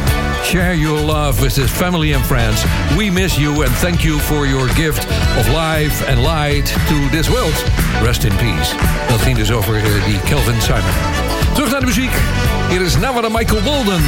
[0.44, 2.64] Share your love with his family and friends.
[2.96, 5.04] We miss you and thank you for your gift
[5.38, 7.54] of life and light to this world.
[8.02, 8.74] Rest in peace.
[9.08, 10.94] Dat ging dus over die Kelvin Simon.
[11.54, 12.12] Terug naar de muziek.
[12.68, 14.02] Hier is Navada Michael Walden.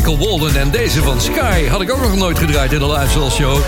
[0.00, 0.56] Michael Walden.
[0.56, 3.58] En deze van Sky had ik ook nog nooit gedraaid in de live show.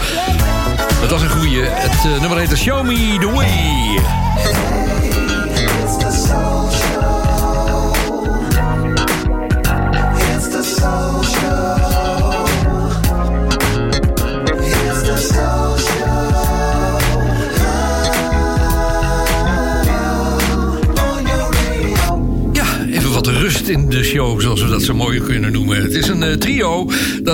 [1.00, 1.62] Het was een goeie.
[1.64, 3.71] Het uh, nummer heette Show Me The Way.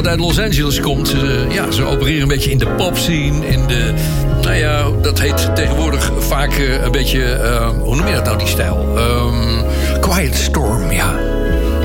[0.03, 1.13] dat uit Los Angeles komt.
[1.13, 3.47] Eh, ja, ze opereren een beetje in de popscene.
[3.47, 3.95] In de,
[4.41, 7.25] nou ja, dat heet tegenwoordig vaak eh, een beetje...
[7.25, 8.89] Eh, hoe noem je dat nou, die stijl?
[8.97, 11.13] Ehm, Quiet Storm, ja.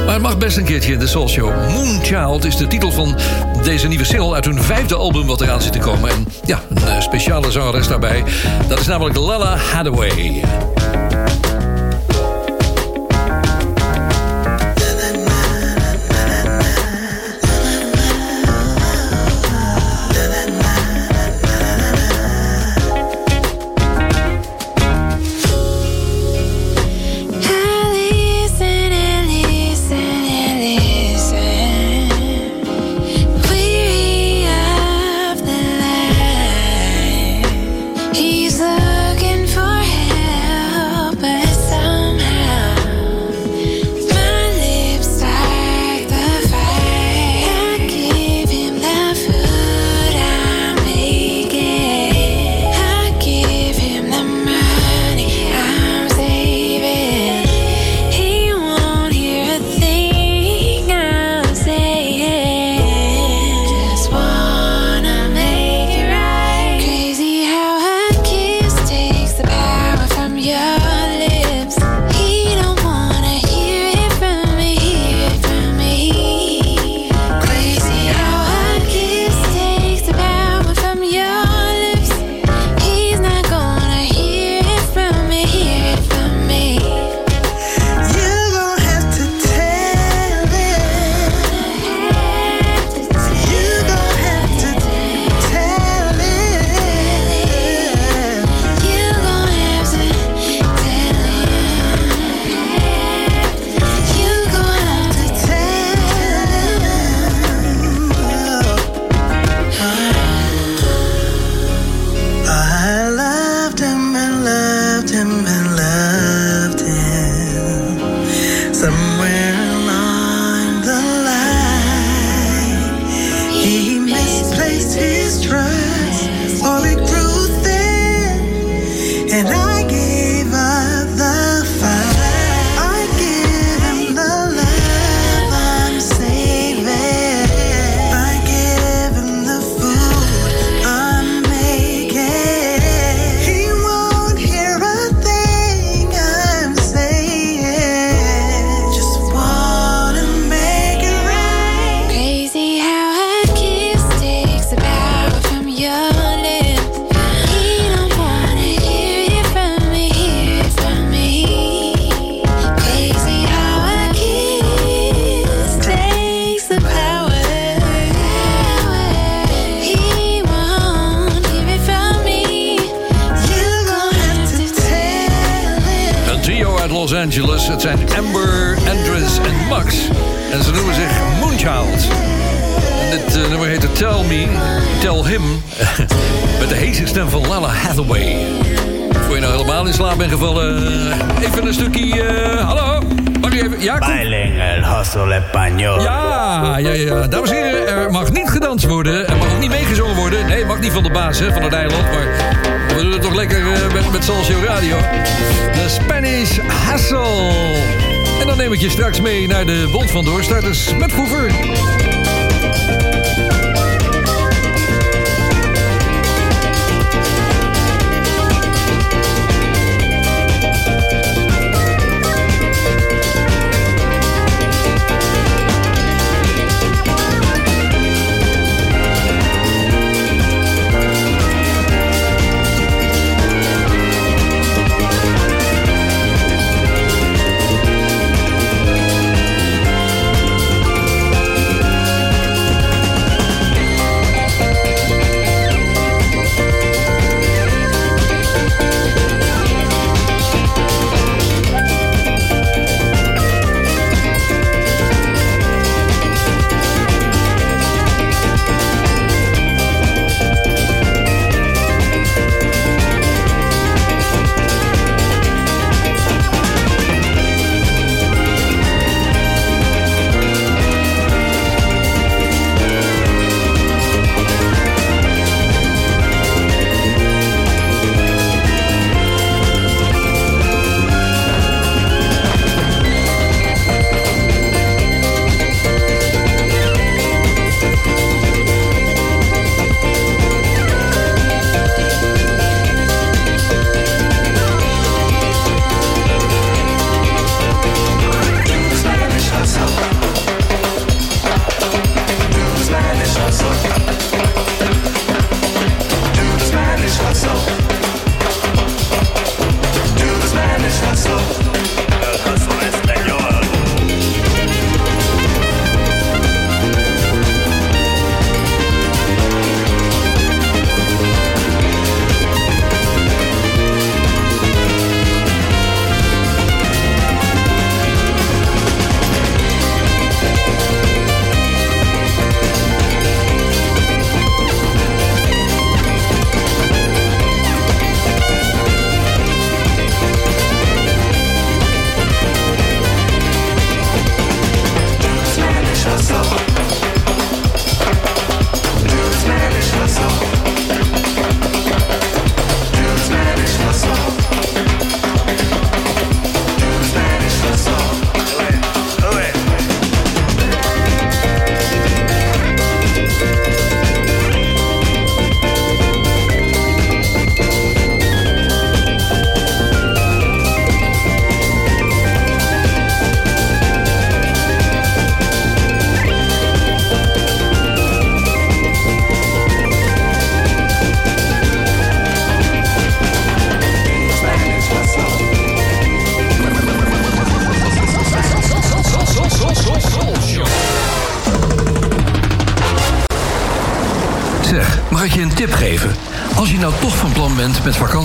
[0.06, 1.69] Maar het mag best een keertje in de Soul Show.
[1.69, 3.15] Moonchild is de titel van
[3.64, 6.10] deze nieuwe single uit hun vijfde album wat eraan zit te komen.
[6.10, 8.23] En ja, een speciale zangeres daarbij.
[8.68, 10.41] Dat is namelijk Lala Hathaway.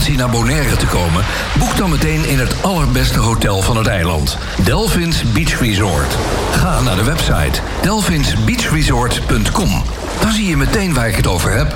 [0.09, 1.25] Vakantie naar Bonaire te komen...
[1.59, 4.39] boek dan meteen in het allerbeste hotel van het eiland.
[4.65, 6.17] Delphins Beach Resort.
[6.53, 9.83] Ga naar de website delphinsbeachresort.com.
[10.21, 11.75] Dan zie je meteen waar ik het over heb.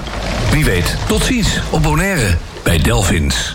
[0.51, 3.55] Wie weet, tot ziens op Bonaire bij Delphins.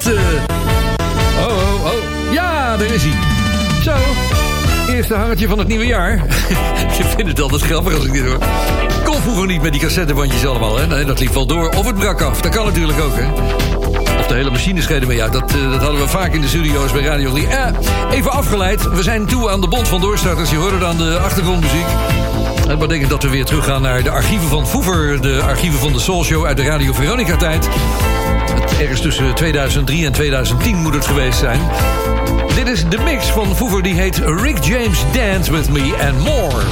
[0.00, 0.12] Eh.
[1.38, 2.32] Oh, oh, oh.
[2.32, 3.12] Ja, daar is hij.
[3.82, 3.92] Zo,
[4.92, 6.12] eerste hangertje van het nieuwe jaar.
[6.96, 8.38] Je vindt het altijd grappig als ik dit hoor.
[9.04, 10.86] Kon vroeger niet met die cassettebandjes allemaal, hè?
[10.86, 11.68] Nee, dat liep wel door.
[11.68, 13.26] Of het brak af, dat kan natuurlijk ook, hè?
[14.18, 15.32] Of de hele machine scheden mee uit.
[15.32, 17.46] Dat, eh, dat hadden we vaak in de studio's bij Radio 3.
[17.46, 17.66] Eh,
[18.10, 18.92] even afgeleid.
[18.92, 20.50] We zijn toe aan de Bond van Doorstarters.
[20.50, 21.86] Je hoorde dan de achtergrondmuziek.
[22.66, 25.20] Dat betekent dat we weer teruggaan naar de archieven van Voever.
[25.22, 27.68] De archieven van de Soul Show uit de Radio Veronica-tijd.
[28.82, 31.60] Ergens tussen 2003 en 2010 moet het geweest zijn.
[32.54, 36.62] Dit is de mix van Voever, die heet Rick James Dance With Me and More.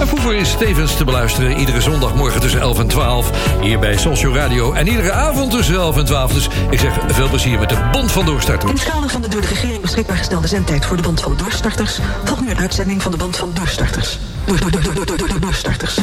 [0.00, 3.30] En Voever is tevens te beluisteren iedere zondagmorgen tussen 11 en 12...
[3.60, 6.32] hier bij Social Radio en iedere avond tussen 11 en 12.
[6.32, 8.72] Dus ik zeg veel plezier met de Bond van In Doorstarters.
[8.72, 11.98] het kader van de door de regering beschikbaar gestelde zendtijd voor de Band van Doorstarters...
[12.24, 14.18] volgt nu een uitzending van de Band van Doorstarters.
[14.44, 15.98] Door, door, door, door, door, door, door, doorstarters.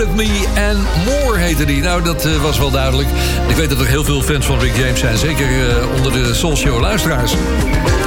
[0.00, 1.82] With Me and More heette die.
[1.82, 3.08] Nou, dat eh, was wel duidelijk.
[3.48, 5.16] Ik weet dat er heel veel fans van Rick James zijn.
[5.16, 7.34] Zeker eh, onder de Soul Show luisteraars.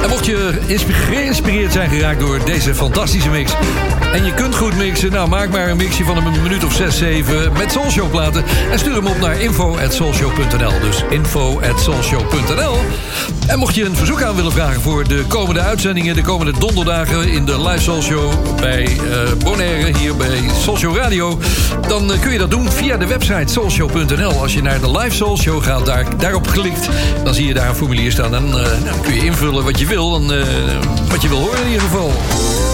[0.02, 3.52] En mocht je geïnspireerd zijn geraakt door deze fantastische mix...
[4.12, 6.98] en je kunt goed mixen, nou maak maar een mixje van een minuut of 6,
[6.98, 7.52] 7...
[7.52, 10.80] met Soul Show platen en stuur hem op naar info.soulshow.nl.
[10.80, 12.76] Dus info.soulshow.nl.
[13.46, 16.14] En mocht je een verzoek aan willen vragen voor de komende uitzendingen...
[16.14, 19.98] de komende donderdagen in de live Soul Show bij eh Bonaire...
[19.98, 20.40] hier bij
[20.76, 21.38] Show Radio...
[21.88, 24.40] dan eh, kun je dat doen via de website soulshow.nl.
[24.40, 26.88] Als je naar de live Soul Show gaat, daar, daarop klikt...
[27.24, 28.34] dan zie je daar een formulier staan.
[28.34, 30.10] En eh, nou, kun je invullen wat je wil.
[30.10, 30.32] Dan,
[31.08, 32.12] wat je wil horen in ieder geval.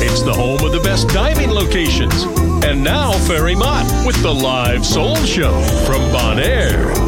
[0.01, 2.27] It's the home of the best diving locations.
[2.71, 7.00] And now Ferry Mott with the live Soul Show from Bonaire.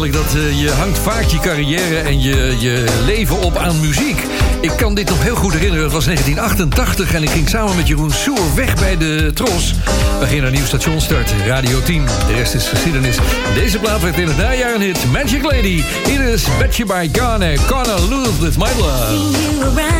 [0.00, 4.24] Eigenlijk dat eh, je hangt vaak je carrière en je, je leven op aan muziek.
[4.60, 5.84] Ik kan dit nog heel goed herinneren.
[5.84, 9.74] Het was 1988 en ik ging samen met Jeroen Soer weg bij de Tros.
[10.20, 12.04] We gingen een nieuw station starten, Radio 10.
[12.26, 13.16] De rest is geschiedenis.
[13.54, 15.10] Deze plaat werd in het najaar een hit.
[15.12, 15.82] Magic Lady.
[16.04, 17.56] Hier is Betcha by Ghana.
[17.56, 19.93] Gonna lose with my love.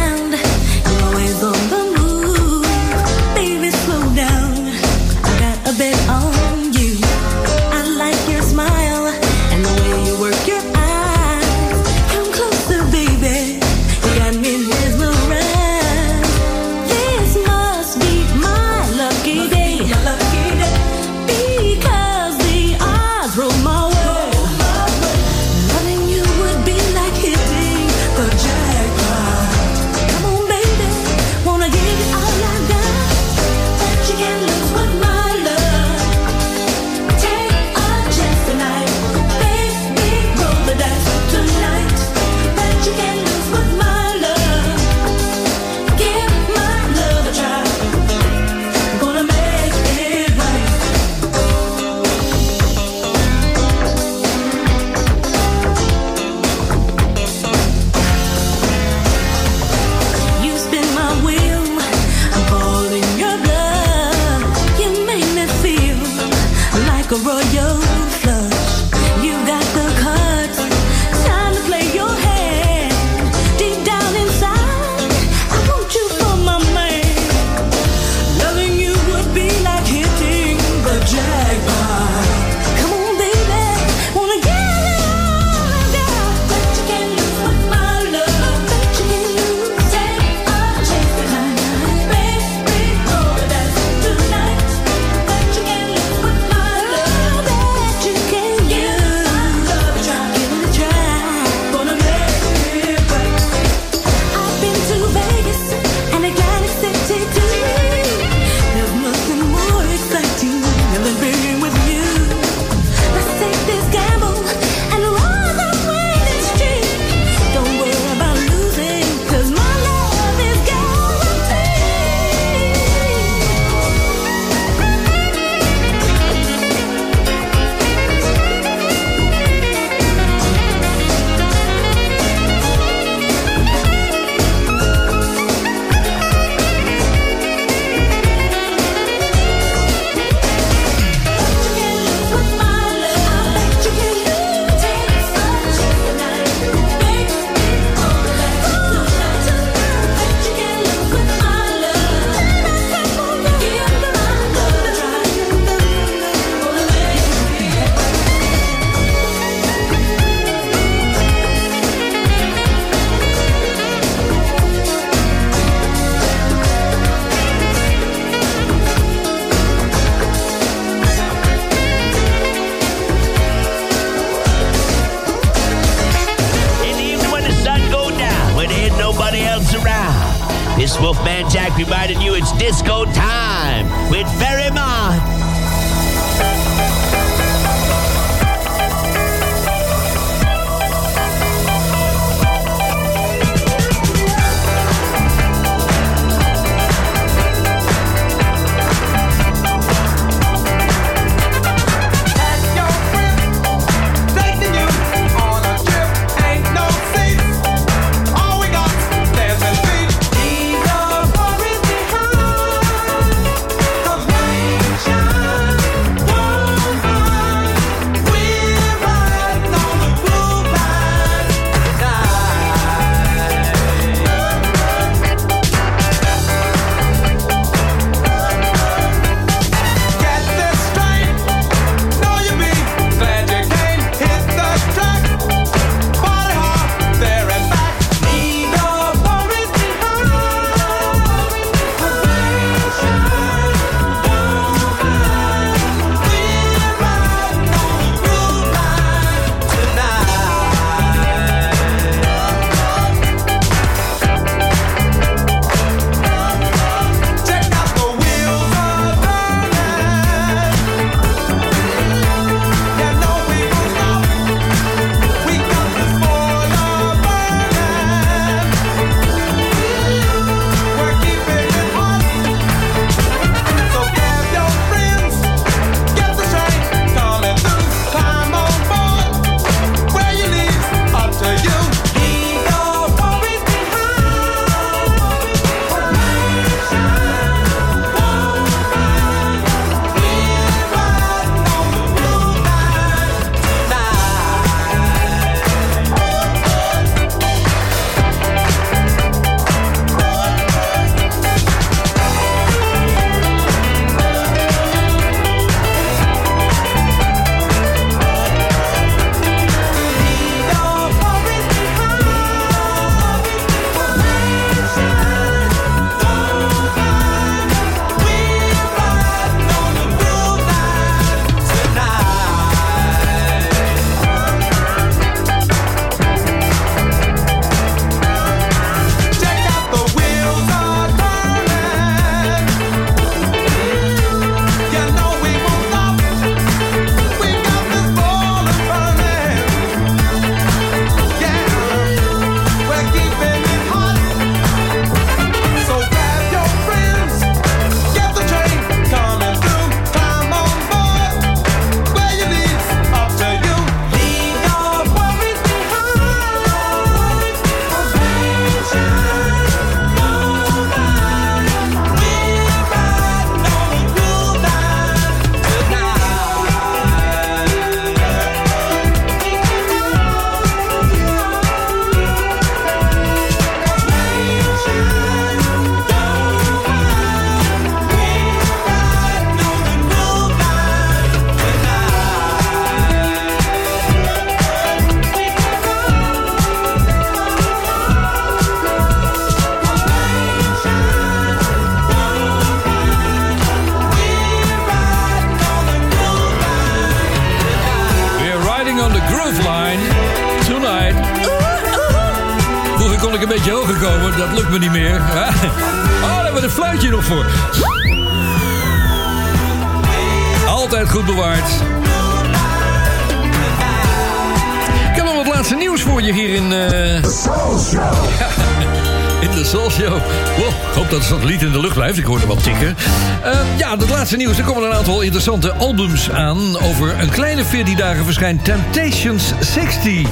[424.36, 424.59] Nieuws.
[424.59, 426.78] Er komen een aantal interessante albums aan.
[426.81, 430.23] Over een kleine 14 dagen verschijnt Temptations 60.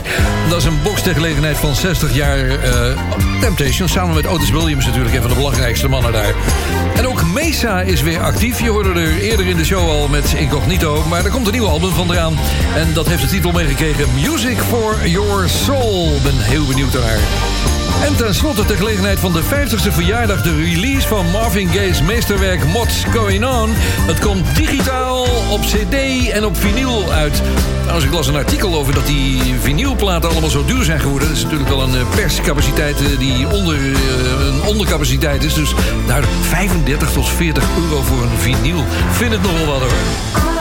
[0.49, 2.99] Dat is een box ter gelegenheid van 60 jaar eh,
[3.41, 3.93] Temptations.
[3.93, 5.15] Samen met Otis Williams natuurlijk.
[5.15, 6.35] Een van de belangrijkste mannen daar.
[6.97, 8.61] En ook Mesa is weer actief.
[8.61, 11.05] Je hoorde er eerder in de show al met Incognito.
[11.09, 12.39] Maar er komt een nieuw album van eraan.
[12.75, 14.07] En dat heeft de titel meegekregen.
[14.15, 16.21] Music for Your Soul.
[16.23, 17.82] Ben heel benieuwd naar.
[18.05, 20.43] En tenslotte ter gelegenheid van de 50ste verjaardag...
[20.43, 23.71] de release van Marvin Gaye's meesterwerk What's Going On.
[24.07, 27.43] Het komt digitaal, op cd en op vinyl uit.
[27.81, 31.29] Trouwens, ik las een artikel over dat die vinylplaten allemaal zo duur zijn geworden.
[31.29, 35.55] Dat is natuurlijk wel een eh, perscapaciteit eh, die onder, eh, een ondercapaciteit is.
[35.55, 35.75] Dus
[36.07, 38.85] daar 35 tot 40 euro voor een vinyl.
[39.11, 40.52] Vind het nogal wat hoor.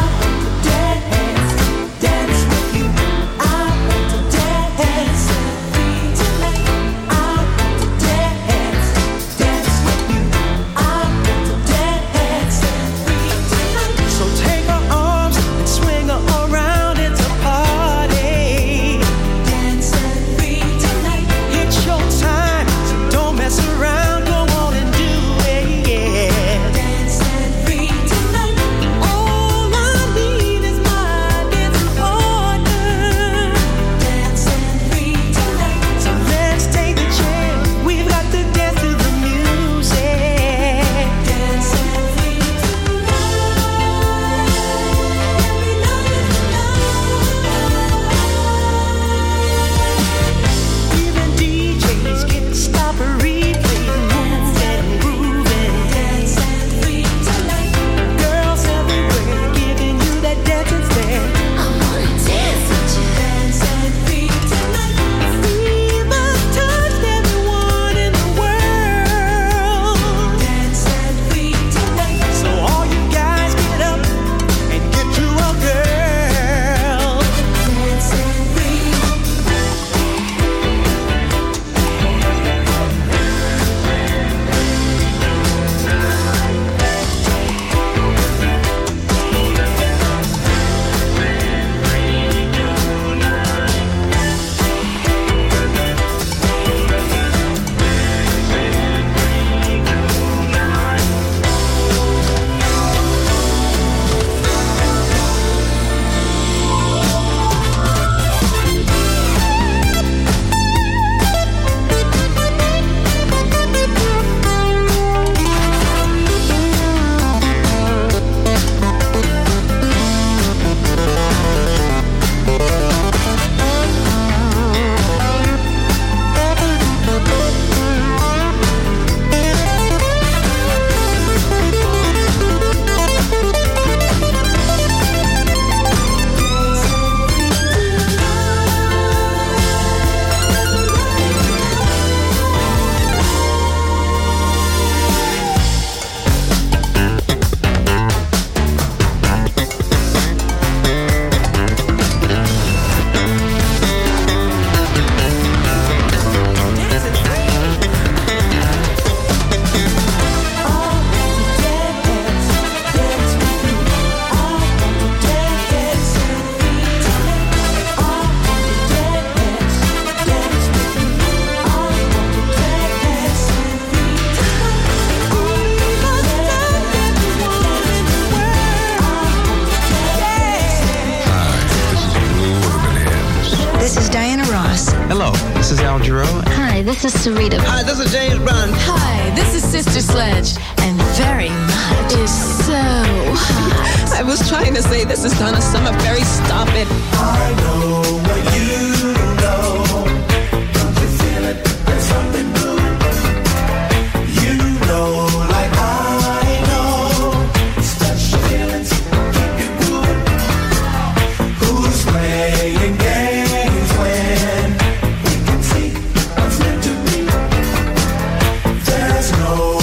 [219.56, 219.81] know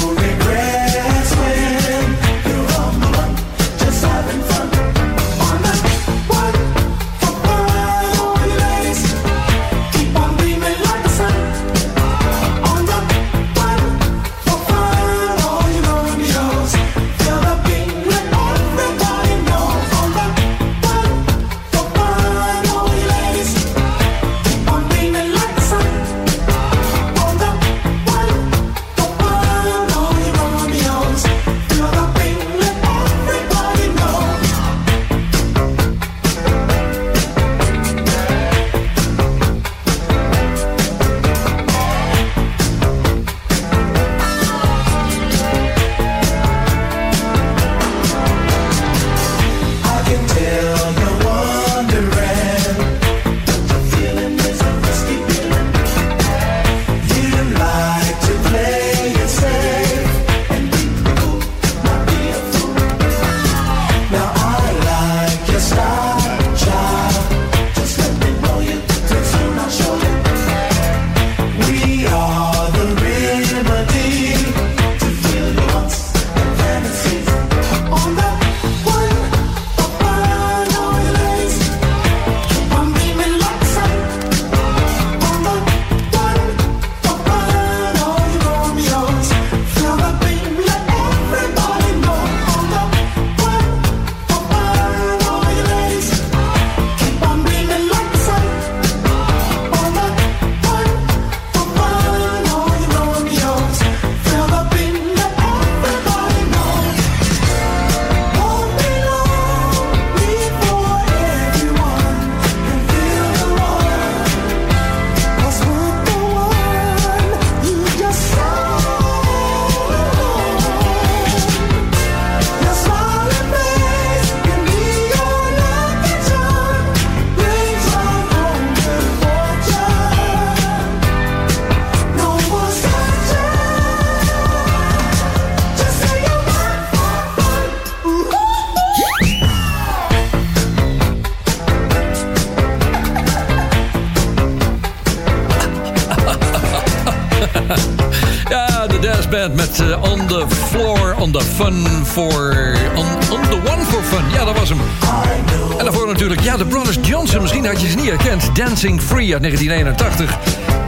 [159.32, 160.38] Uit 1981.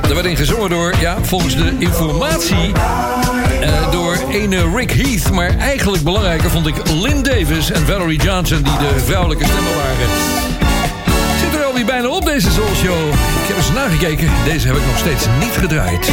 [0.00, 2.72] Daar werd in gezongen door, ja, volgens de informatie...
[3.60, 5.30] eh, door ene Rick Heath.
[5.30, 8.62] Maar eigenlijk belangrijker vond ik Lynn Davis en Valerie Johnson...
[8.62, 10.08] die de vrouwelijke stemmen waren.
[11.40, 13.08] Zit er alweer bijna op deze Soul Show.
[13.08, 14.30] Ik heb eens nagekeken.
[14.44, 16.10] Deze heb ik nog steeds niet gedraaid.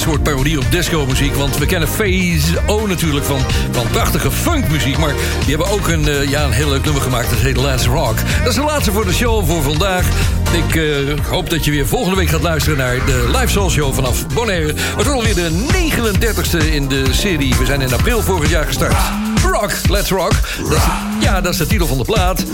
[0.00, 1.34] Soort parodie op disco-muziek.
[1.34, 3.40] Want we kennen Phase O natuurlijk van,
[3.70, 4.98] van prachtige funkmuziek.
[4.98, 5.14] Maar
[5.44, 7.30] die hebben ook een, eh, ja, een heel leuk nummer gemaakt.
[7.30, 8.16] Dat heet Let's Rock.
[8.38, 10.06] Dat is de laatste voor de show voor vandaag.
[10.52, 10.84] Ik eh,
[11.30, 14.66] hoop dat je weer volgende week gaat luisteren naar de Live Soul Show vanaf Bonaire.
[14.66, 17.54] Het wordt alweer de 39ste in de serie.
[17.58, 18.96] We zijn in april vorig jaar gestart.
[19.42, 20.32] Rock, Let's Rock.
[20.68, 20.78] Dat
[21.20, 22.44] ja, dat is de titel van de plaat.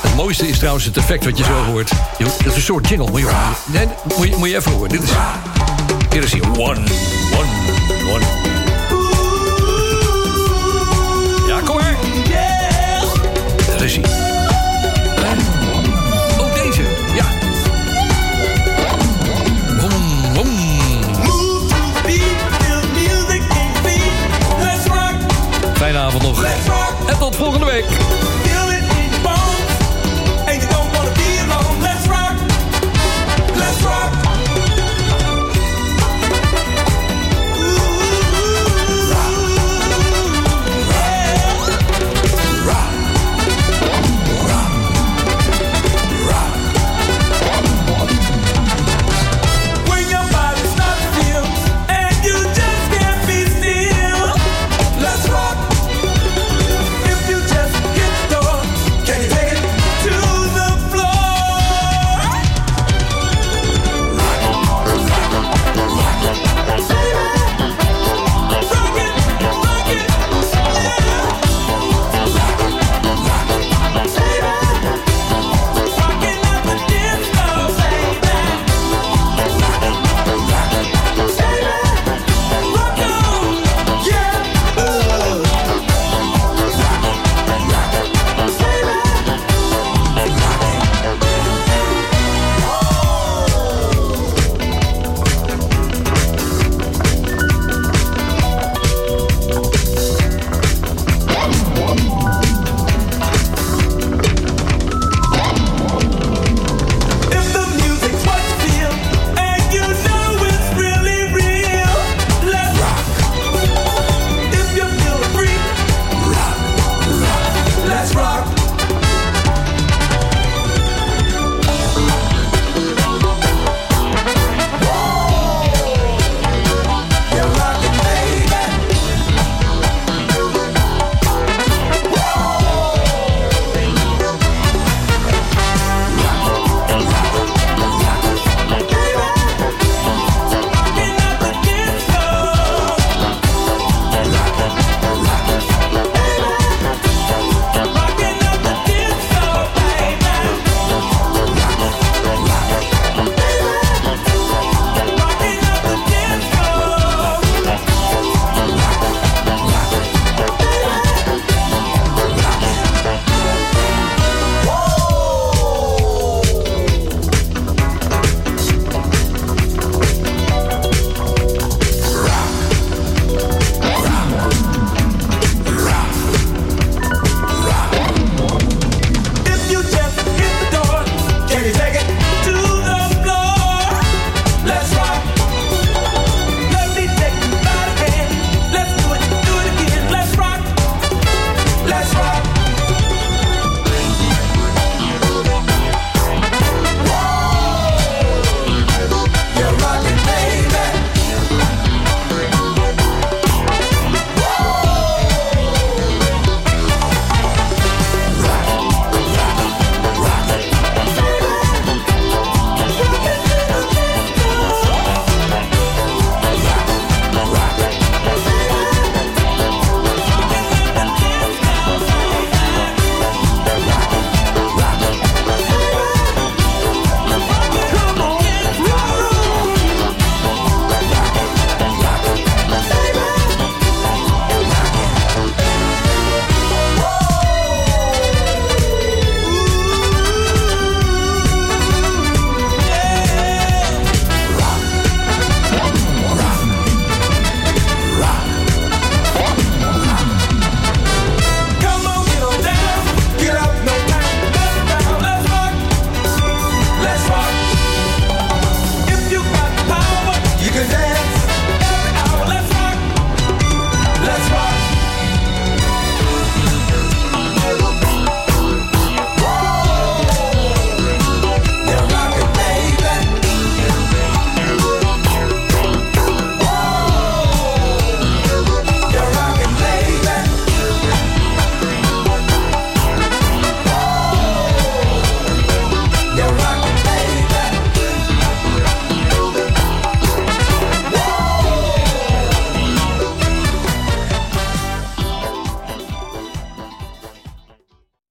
[0.00, 1.90] Het mooiste is trouwens het effect wat je zo hoort.
[2.18, 3.10] Dat is een soort jingle.
[3.10, 3.30] Moet je,
[3.66, 4.88] nee, moet je, moet je even horen.
[4.88, 5.10] Dit is,
[6.08, 6.42] dit is hier.
[6.42, 7.48] One, one,
[8.12, 8.24] one.
[11.46, 11.96] Ja, kom maar.
[13.66, 14.04] Daar is hij.
[19.76, 21.04] Boom.
[25.74, 26.44] Fijne avond nog.
[27.06, 27.84] En tot volgende week.